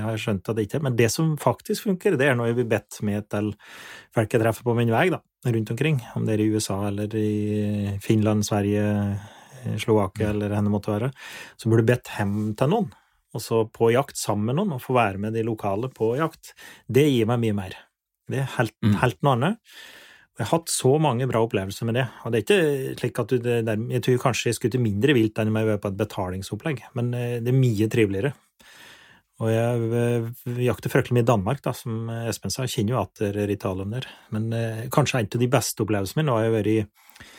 [0.00, 0.84] har jeg skjønt at det ikke er.
[0.86, 3.52] Men det som faktisk funker, det er når jeg blir bedt med til
[4.16, 6.00] folk jeg treffer på min vei, da, rundt omkring.
[6.16, 8.86] Om det er i USA eller i Finland, Sverige,
[9.80, 11.12] Slovakia eller hvor det måtte være.
[11.60, 12.90] Så blir du bedt hjem til noen,
[13.34, 16.52] og så på jakt sammen med noen, og få være med de lokale på jakt.
[16.90, 17.76] Det gir meg mye mer.
[18.30, 18.94] Det er helt, Mm.
[19.00, 19.58] helt noe annet.
[20.38, 22.06] Jeg har hatt så mange bra opplevelser med det.
[22.24, 25.12] Og det er ikke slik at du, der, Jeg tror kanskje jeg skulle til mindre
[25.12, 28.32] vilt enn om jeg var på et betalingsopplegg, men eh, det er mye triveligere.
[29.40, 32.64] Og jeg eh, jakter fryktelig mye i Danmark, da, som Espen sa.
[32.66, 34.06] Jeg kjenner jo atter Ritalum der.
[34.30, 36.28] Men eh, kanskje en av de beste opplevelsene mine.
[36.28, 37.30] Nå har jeg vært, i,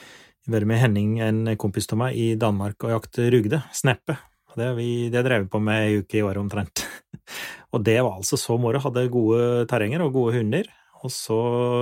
[0.55, 3.63] vært med Henning, en kompis av meg, i Danmark og jakte rugde.
[3.73, 4.17] Sneppe.
[4.51, 6.83] Og Det, har vi, det drev vi på med ei uke i året omtrent.
[7.73, 8.81] og det var altså så moro.
[8.83, 10.67] Hadde gode terrenger og gode hunder.
[11.01, 11.37] Og så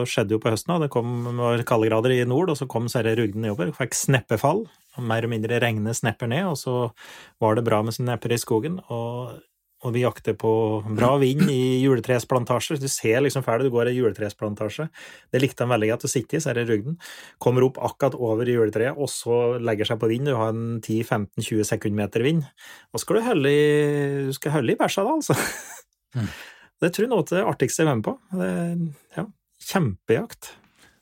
[0.08, 0.86] skjedde jo på høsten, da.
[0.86, 1.26] Det kom
[1.68, 3.74] kalde grader i nord, og så kom Sverre Rugden nedover.
[3.76, 4.64] Fikk sneppefall.
[5.00, 6.76] Mer eller mindre regne snepper ned, og så
[7.42, 8.80] var det bra med snepper i skogen.
[8.88, 9.36] Og,
[9.80, 10.52] og vi jakter på
[10.98, 12.82] bra vind i juletresplantasjer.
[12.82, 14.90] Du ser liksom ferdig, du går i juletresplantasje.
[15.32, 16.98] Det likte han veldig godt å sitte i, så er det rugden.
[17.40, 20.28] Kommer opp akkurat over juletreet, og så legger seg på vind.
[20.28, 22.44] Du har en 10-15-20 sekundmeter vind.
[22.92, 23.68] Og skal du holde i,
[24.28, 25.38] du skal holde i bæsja da, altså.
[26.80, 28.16] Det tror jeg noe av det artigste jeg er med på.
[28.40, 28.52] Det,
[29.16, 29.26] ja,
[29.68, 30.54] kjempejakt.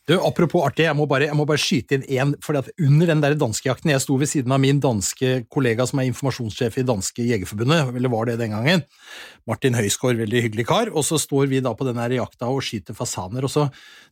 [0.08, 2.30] Du, Apropos artig, jeg må bare, jeg må bare skyte inn én.
[2.40, 6.08] for Under den der danskejakten Jeg sto ved siden av min danske kollega som er
[6.08, 8.84] informasjonssjef i danske Jegerforbundet, eller var det den gangen.
[9.46, 10.94] Martin Høisgaard, veldig hyggelig kar.
[10.96, 13.44] Og så står vi da på den her jakta og skyter fasaner.
[13.44, 13.68] og så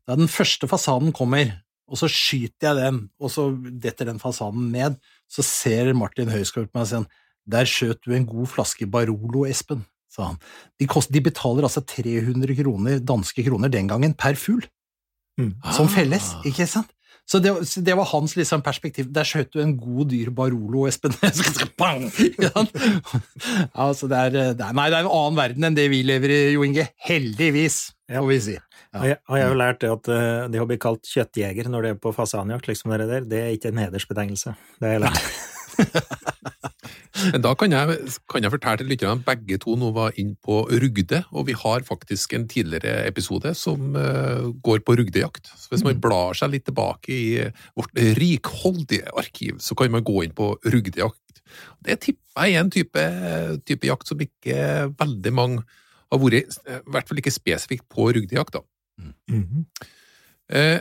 [0.06, 4.72] Da den første fasanen kommer, og så skyter jeg den, og så detter den fasanen
[4.76, 5.00] ned,
[5.32, 7.08] så ser Martin Høisgaard på meg og sier
[7.48, 10.40] der skjøt du en god flaske Barolo, Espen, sa han.
[10.80, 14.66] De, kost, de betaler altså 300 kroner, danske kroner den gangen per fugl
[15.40, 15.54] Mm.
[15.76, 15.92] som Ah.
[15.92, 16.92] felles, ikke sant?
[17.26, 19.08] Så det, så det var hans liksom, perspektiv.
[19.14, 21.16] Der skjøt du en god dyr Barolo, Espen.
[23.74, 26.30] Altså, det er, det er, nei, det er en annen verden enn det vi lever
[26.36, 26.86] i, Jo Inge.
[27.08, 27.80] Heldigvis,
[28.12, 28.56] får vi si.
[28.60, 29.00] Ja.
[29.02, 31.68] Og jeg, og jeg har jo lært det at eh, det å bli kalt kjøttjeger
[31.74, 34.56] når det er på fasanjakt, liksom det der, det er ikke en hedersbetegnelse.
[34.80, 36.32] Det har jeg lært.
[37.16, 37.98] Men da kan jeg,
[38.32, 41.56] kan jeg fortelle til lytterne at begge to nå var inn på rugde, og vi
[41.58, 45.48] har faktisk en tidligere episode som uh, går på rugdejakt.
[45.56, 47.28] Så hvis man blar seg litt tilbake i
[47.78, 51.42] vårt rikholdige arkiv, så kan man gå inn på rugdejakt.
[51.86, 53.04] Det tipper jeg er en type,
[53.64, 55.64] type jakt som ikke veldig mange
[56.12, 58.60] har vært, i hvert fall ikke spesifikt på rugdejakt.
[58.60, 58.66] da.
[59.32, 59.64] Mm -hmm.
[60.56, 60.80] uh,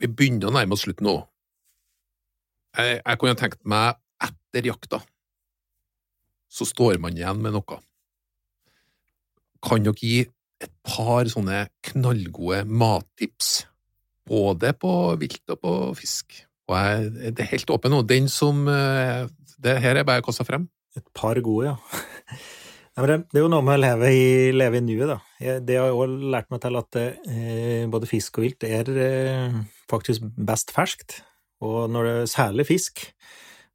[0.00, 1.20] vi begynner å nærme oss slutten nå.
[2.78, 5.00] Jeg, jeg kunne tenkt meg etter jakta,
[6.52, 7.80] så står man igjen med noe.
[9.62, 10.22] Kan dere gi
[10.62, 13.62] et par sånne knallgode mattips,
[14.28, 16.42] både på vilt og på fisk?
[16.70, 18.02] Og jeg, det er helt åpen nå.
[18.06, 19.28] Den som eh,
[19.62, 20.66] det Her er bare kasta frem.
[20.98, 21.76] Et par gode, ja.
[22.92, 25.14] Det, er jo noe med å leve i, leve i nuet, da.
[25.64, 29.54] Det har jeg også lært meg til at eh, både fisk og vilt er eh,
[29.88, 31.22] faktisk best ferskt,
[31.64, 33.06] og når det, særlig fisk.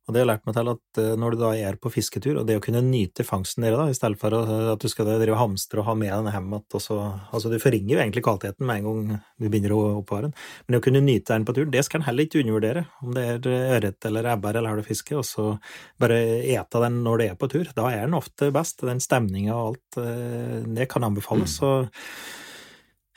[0.08, 2.48] Og det har lært meg til at eh, når du da er på fisketur, og
[2.48, 5.84] det å kunne nyte fangsten der, da, i stedet for at du skal drive hamstre
[5.84, 9.20] og ha med den hjem igjen, Altså, du forringer jo egentlig kvaliteten med en gang
[9.38, 10.36] du begynner å oppvare den.
[10.66, 12.86] Men det å kunne nyte den på tur, det skal en heller ikke undervurdere.
[13.04, 15.50] Om det er ørret eller ebber eller har du fiske, og så
[16.00, 17.72] bare ete den når du er på tur.
[17.76, 18.86] Da er den ofte best.
[18.88, 21.60] Den stemninga og alt, eh, det kan anbefales.
[21.60, 21.74] Så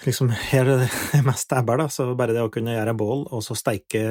[0.07, 3.45] liksom her er det mest ebber, da, så bare det å kunne gjøre bål, og
[3.45, 4.03] så steike,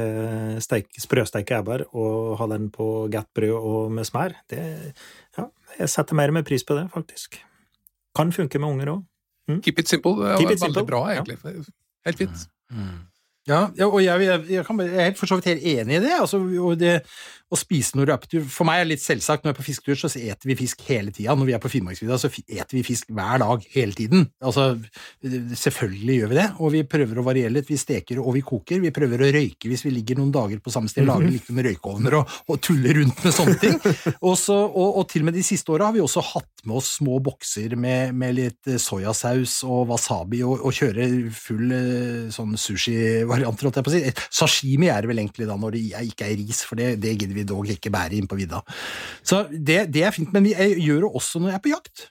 [0.64, 4.64] steike sprøsteike ebber, og ha den på godt brød og med smør, det
[5.38, 7.40] Ja, jeg setter mer med pris på det, faktisk.
[8.18, 9.06] Kan funke med unger òg.
[9.66, 10.18] Keep it simple.
[10.18, 11.22] Det var veldig simple, bra, ja.
[11.22, 11.70] egentlig.
[12.06, 12.48] Helt fint.
[13.50, 16.02] Ja, ja, og jeg, jeg, jeg, kan, jeg er for så vidt helt enig i
[16.04, 16.12] det.
[16.20, 17.00] Altså, og det
[17.50, 19.44] å spise når du er på tur For meg er det litt selvsagt.
[19.44, 21.36] Når jeg er på fisketur, så eter vi fisk hele tida.
[21.38, 24.28] Når vi er på Finnmarksvidda, så eter vi fisk hver dag hele tiden.
[24.44, 24.68] Altså,
[25.64, 27.70] selvfølgelig gjør vi det, og vi prøver å variere litt.
[27.70, 28.84] Vi steker og vi koker.
[28.84, 31.70] Vi prøver å røyke hvis vi ligger noen dager på samme sted, lager litt med
[31.70, 33.80] røykeovner og, og tuller rundt med sånne ting.
[34.30, 36.90] Også, og, og til og med de siste åra har vi også hatt med oss
[37.00, 42.56] små bokser med, med litt eh, soyasaus og wasabi, og, og kjører full eh, sånn
[42.60, 44.14] sushi-varianter, holdt jeg på å si.
[44.42, 47.38] Sashimi er det vel egentlig da, når det ikke er ris, for det, det gidder
[47.38, 48.62] vi dog ikke bære inn på vidda.
[49.24, 52.08] Så det, det er fint, men vi, gjør det også når jeg er på jakt.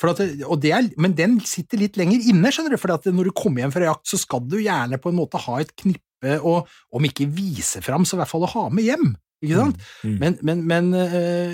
[0.00, 2.94] For at, det- og det er, men den sitter litt lenger inne, skjønner du, for
[2.96, 5.60] at når du kommer hjem fra jakt, så skal du gjerne på en måte ha
[5.62, 9.12] et knippe, og om ikke vise fram, så i hvert fall å ha med hjem.
[9.44, 9.80] Ikke sant?
[10.02, 10.14] Mm.
[10.22, 11.52] Men, men, men øh,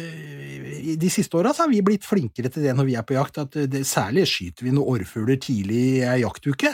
[0.92, 3.40] i de siste åra har vi blitt flinkere til det når vi er på jakt,
[3.42, 6.70] at det, særlig skyter vi noen orrfugler tidlig i ei jaktuke.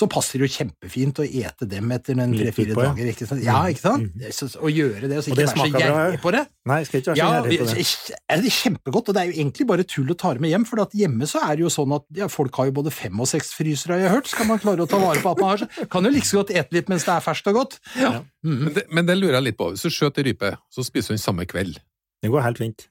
[0.00, 2.92] Så passer det jo kjempefint å ete dem etter den tre-fire utpå, ja.
[2.94, 3.08] dager.
[3.12, 3.42] Ikke sant?
[3.44, 4.06] Ja, ikke sant?
[4.16, 4.30] Mm.
[4.32, 6.40] Så, å gjøre det, og så Og ikke det være så gjerrig på det.
[6.70, 8.14] Nei, jeg skal ikke være så Ja, gjerrig på det.
[8.32, 10.66] er det kjempegodt, og det er jo egentlig bare tull å ta det med hjem,
[10.70, 13.20] for at hjemme så er det jo sånn at ja, folk har jo både fem
[13.20, 15.52] og seks frysere, har jeg hørt, skal man klare å ta vare på at man
[15.52, 17.80] har, så kan jo like så godt ete litt mens det er ferskt og godt.
[18.00, 18.14] Ja.
[18.40, 18.56] Mm.
[18.56, 19.68] Men, det, men det lurer jeg litt på.
[19.74, 21.82] Hvis du skjøter rype, så spiser du den samme kveld.
[22.24, 22.88] Det går helt fint.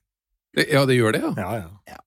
[0.58, 1.34] Det, ja, det gjør det, ja.
[1.38, 1.96] Ja, ja.
[1.96, 2.04] Ja.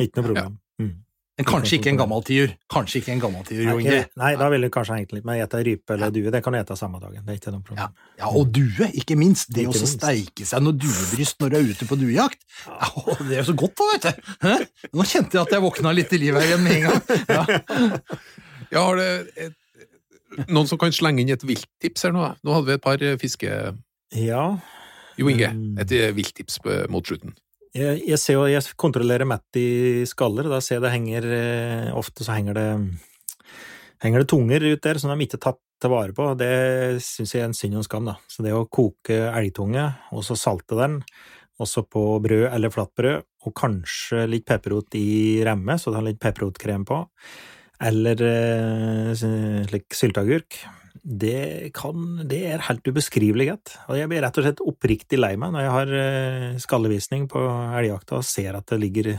[0.00, 0.56] Ikke noe problem.
[0.80, 0.94] Mm.
[1.36, 2.52] Men kanskje ikke en gammel tiur.
[2.72, 3.96] Kanskje ikke en gammel tiur, Jo Inge.
[4.16, 6.30] nei, da ville du kanskje hengt litt med ete rype eller due.
[6.32, 7.26] Det kan du spise samme dagen.
[7.26, 7.92] Det er ikke noe problem.
[8.18, 9.50] Ja, og due, ikke minst.
[9.52, 12.40] Det å steike seg noe duebryst når du er ute på duejakt.
[12.64, 12.88] Ja,
[13.20, 14.64] det er jo så godt da, vet du.
[14.96, 17.00] Nå kjente jeg at jeg våkna litt i livet igjen med en gang.
[17.28, 17.44] Ja.
[18.72, 19.52] Ja, har det et,
[20.50, 22.24] noen som kan slenge inn et vilttips her nå?
[22.42, 23.50] Nå hadde vi et par eh, fiske...
[24.16, 24.46] Ja,
[25.20, 25.76] Jo Inge, Mm.
[25.84, 26.58] et eh, vilttips
[26.90, 27.36] mot slutten.
[27.76, 31.28] Jeg, jeg ser jo, jeg kontrollerer mett i skaller, og da ser jeg det henger
[31.36, 32.68] eh, Ofte så henger det
[34.04, 36.28] henger det tunger ut der som de ikke tatt til vare på.
[36.38, 38.16] Det syns jeg er en synd og en skam, da.
[38.32, 41.00] Så det å koke elgtunge, og så salte den,
[41.62, 46.20] også på brød eller flatbrød, og kanskje litt pepperrot i remme, så du har litt
[46.20, 47.00] pepperrotkrem på,
[47.86, 50.58] eller eh, slik sylteagurk,
[51.06, 53.72] det kan Det er helt ubeskrivelig godt.
[53.86, 57.42] Og jeg blir rett og slett oppriktig lei meg når jeg har eh, skallevisning på
[57.78, 59.12] elgjakta og ser at det ligger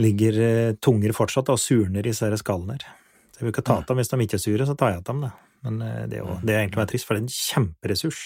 [0.00, 2.84] ligger eh, tunger fortsatt og surner i disse skallene her.
[3.32, 5.24] Så jeg bruker ta dem hvis de ikke er sure, så tar jeg av dem
[5.24, 5.32] det.
[5.64, 8.22] Men eh, det er, jo, det er egentlig trist, for det er en kjemperessurs.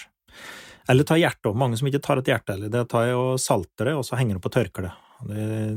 [0.91, 1.57] Eller ta hjertet opp.
[1.63, 2.75] Mange som ikke tar et hjerte heller.
[2.75, 4.93] Det tar jeg og salter det, og så henger det på tørker det.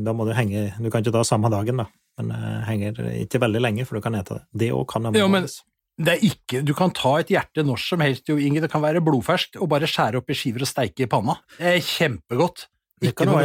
[0.02, 1.86] Da må du henge Du kan ikke ta samme dagen, da,
[2.18, 2.34] men
[2.66, 4.46] henger ikke veldig lenge, for du kan ete det.
[4.66, 5.60] Det òg kan anbefales.
[5.98, 8.62] Det er ikke, Du kan ta et hjerte når som helst, jo, Inge.
[8.62, 11.34] Det kan være blodferskt, og bare skjære opp i skiver og steike i panna.
[11.58, 12.68] Det er kjempegodt.
[12.98, 13.36] Det Ikke kan du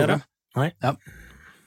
[0.53, 0.69] Nei.
[0.77, 0.97] problem.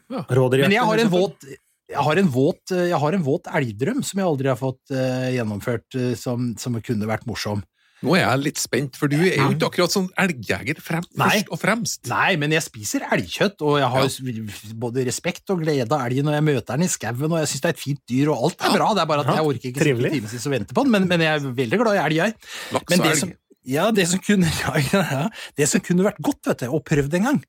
[0.07, 1.49] Rådyrhjerte, Men jeg har en våt
[1.87, 5.29] jeg har en våt, jeg har en våt elgdrøm som jeg aldri har fått uh,
[5.31, 7.63] gjennomført, uh, som, som kunne vært morsom.
[8.05, 11.49] Nå er jeg litt spent, for du er jo ikke akkurat sånn elgjeger frem, først
[11.55, 12.03] og fremst.
[12.11, 14.45] Nei, men jeg spiser elgkjøtt, og jeg har ja.
[14.85, 17.65] både respekt og glede av elgen når jeg møter den i skauen, og jeg syns
[17.65, 18.91] det er et fint dyr, og alt er bra.
[18.93, 21.25] Det er bare at jeg orker ikke sitte timevis og vente på den, men, men
[21.25, 22.37] jeg er veldig glad i elg, jeg.
[22.77, 23.21] Laks og elg.
[23.23, 23.35] som,
[23.73, 25.25] ja, det som kunne, ja, ja,
[25.57, 27.43] det som kunne vært godt, vet du, og prøvd en gang,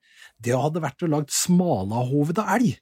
[0.48, 2.78] det hadde vært å lage smalahove av elg.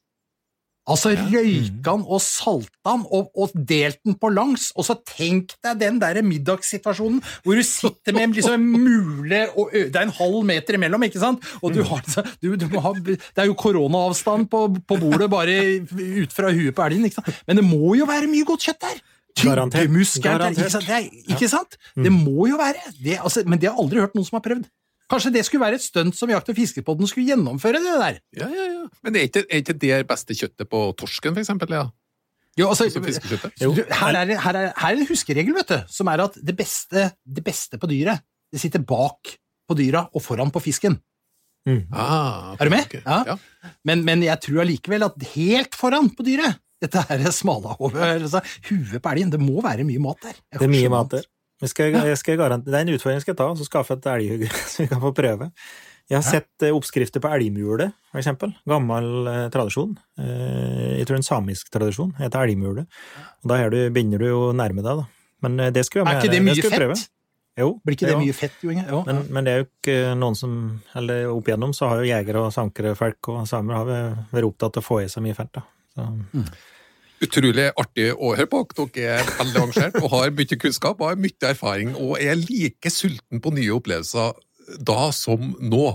[0.86, 5.56] Altså røyka den og salta den og, og delt den på langs, og så tenk
[5.66, 10.14] deg den der middagssituasjonen hvor du sitter med liksom en mule og Det er en
[10.20, 11.44] halv meter imellom, ikke sant?
[11.62, 12.06] Og du har,
[12.42, 16.86] du, du ha, det er jo koronaavstand på, på bordet bare ut fra huet på
[16.86, 17.44] elgen, ikke sant?
[17.50, 19.04] Men det må jo være mye godt kjøtt der!
[19.36, 19.90] Garantert.
[20.24, 20.64] Garantert.
[20.64, 20.88] ikke sant?
[20.88, 21.78] Det er, ikke sant?
[21.98, 24.46] Det må jo være det, altså, Men det har jeg aldri hørt noen som har
[24.46, 24.70] prøvd.
[25.12, 28.16] Kanskje det skulle være et stunt som Jakt- og fiskepodden skulle gjennomføre, det der?
[28.42, 28.86] Ja, ja, ja.
[29.06, 31.70] Men er ikke, er ikke det beste kjøttet på torsken, for eksempel?
[31.78, 31.84] Ja?
[32.58, 33.58] Jo, altså, Altså fiskekjøttet?
[33.62, 36.38] du, her, er, det- her, er, her er en huskeregel, vet du, som er at
[36.42, 39.36] det beste, det beste på dyret, det sitter bak
[39.70, 40.98] på dyra og foran på fisken.
[41.68, 41.84] Mm.
[41.94, 42.86] Ah, Er du med?
[42.86, 43.02] Okay.
[43.06, 43.24] Ja.
[43.34, 43.70] Ja.
[43.84, 49.02] Men, men jeg tror allikevel at helt foran på dyret dette er smalahove, altså, huet
[49.02, 50.36] på elgen, det må være mye mat der.
[50.60, 51.24] Det er mye mat der.
[51.64, 54.50] Jeg skal, jeg skal det er en utfordring jeg skal ta, så skaffe et elghugge
[54.72, 55.52] så vi kan få prøve.
[56.06, 58.52] Jeg har sett eh, oppskrifter på elgmule, for eksempel.
[58.70, 59.96] Gammel eh, tradisjon.
[60.22, 62.84] Eh, jeg tror en samisk tradisjon heter elgmule.
[63.42, 65.08] Og da du, begynner du jo nærme deg, da.
[65.48, 67.00] Men eh, det skal vi Er ikke det mye det prøve.
[67.00, 67.12] fett?
[67.58, 67.72] Jo.
[67.82, 68.22] Blir ikke det jo.
[68.22, 69.02] mye fett, jo, Inge?
[69.08, 70.56] Men, men det er jo ikke noen som
[71.00, 73.92] Eller opp igjennom så har jo jegere og sankerfolk og samer har
[74.36, 75.64] vært opptatt av å få i seg mye fett, da.
[75.96, 76.10] Så,
[77.24, 78.64] Utrolig artig å høre på.
[78.96, 82.92] Dere er veldig engasjert og har mye kunnskap og har mye erfaring og er like
[82.92, 84.36] sulten på nye opplevelser
[84.84, 85.86] da som nå.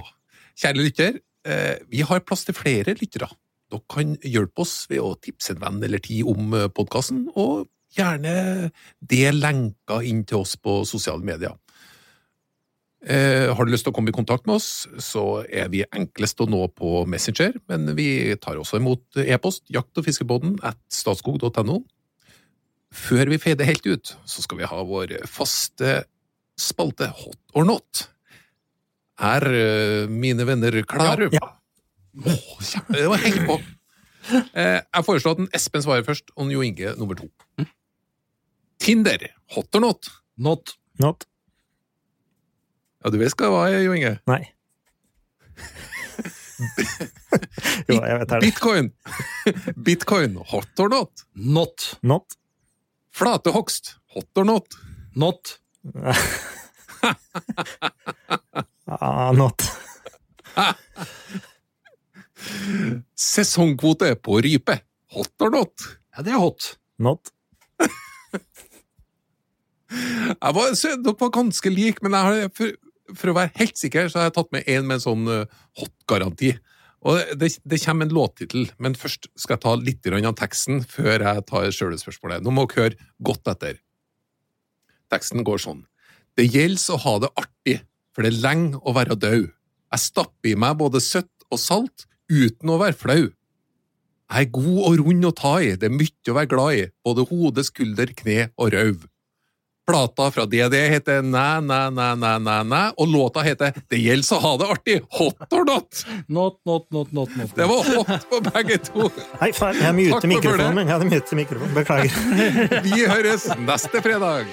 [0.61, 3.29] Kjære lytter, eh, vi har plass til flere lyttere.
[3.71, 8.71] Dere kan hjelpe oss ved å tipse en venn eller ti om podkasten, og gjerne
[9.01, 11.57] del lenker inn til oss på sosiale medier.
[13.01, 16.41] Eh, har du lyst til å komme i kontakt med oss, så er vi enklest
[16.45, 21.81] å nå på Messenger, men vi tar også imot e-post jakt- og fiskebåten at statskog.no.
[22.91, 26.03] Før vi fader helt ut, så skal vi ha vår faste
[26.61, 28.09] spalte Hot or not.
[29.21, 31.31] Er eh, mine venner klare?
[31.33, 31.55] Ja.
[32.21, 33.61] Åh, kjempe, det var helt på!
[34.31, 37.31] Eh, jeg foreslår at en Espen svarer først, og Jo Inge nummer to.
[38.81, 40.11] Tinder, hot or not?
[40.37, 40.77] Not.
[41.01, 41.25] not.
[43.01, 44.15] Ja, du vet hva det var, Jo Inge?
[44.31, 44.43] Nei.
[47.89, 48.39] Jo, jeg vet det.
[48.43, 48.91] Bitcoin.
[49.87, 51.23] Bitcoin, hot or not?
[51.33, 51.87] Not.
[52.05, 52.37] Not.
[53.17, 54.77] Flatehogst, hot or not?
[55.17, 55.57] Not.
[58.91, 59.63] Ah, not.
[63.15, 64.81] Sesongkvote på rype,
[65.15, 65.85] hot or not?
[66.17, 66.73] Ja, det er hot.
[66.99, 67.31] Not.
[69.91, 72.75] Jeg var, så, dere var ganske like, men jeg har,
[73.17, 75.61] for, å være helt sikker så har jeg tatt med en med en sånn uh,
[75.81, 76.55] hot-garanti.
[77.01, 81.25] Og det, det, kommer en låttittel, men først skal jeg ta litt av teksten før
[81.25, 82.45] jeg tar sjøle spørsmålet.
[82.45, 83.81] Nå må dere høre godt etter.
[85.11, 85.87] Teksten går sånn.
[86.37, 87.79] Det gjelder å ha det artig,
[88.13, 89.49] for det er lenge å være død.
[89.91, 93.23] Jeg stapper i meg både søtt og salt uten å være flau.
[94.31, 96.85] Jeg er god og rund å ta i, det er mye å være glad i,
[97.03, 99.09] både hode, skulder, kne og røv.
[99.91, 104.37] Plata fra DD heter Næ, næ, næ, næ, næ, næ, og låta heter Det gjelder
[104.37, 106.05] å ha det artig, hot or not.
[106.29, 107.55] Not, not, not, not, not.
[107.57, 109.11] Det var hot på begge to.
[109.41, 110.87] Nei, faen, jeg muter mikrofonen min.
[110.87, 111.77] Jeg hadde mutet mikrofonen.
[111.77, 112.83] Beklager.
[112.87, 114.47] Vi høres neste fredag.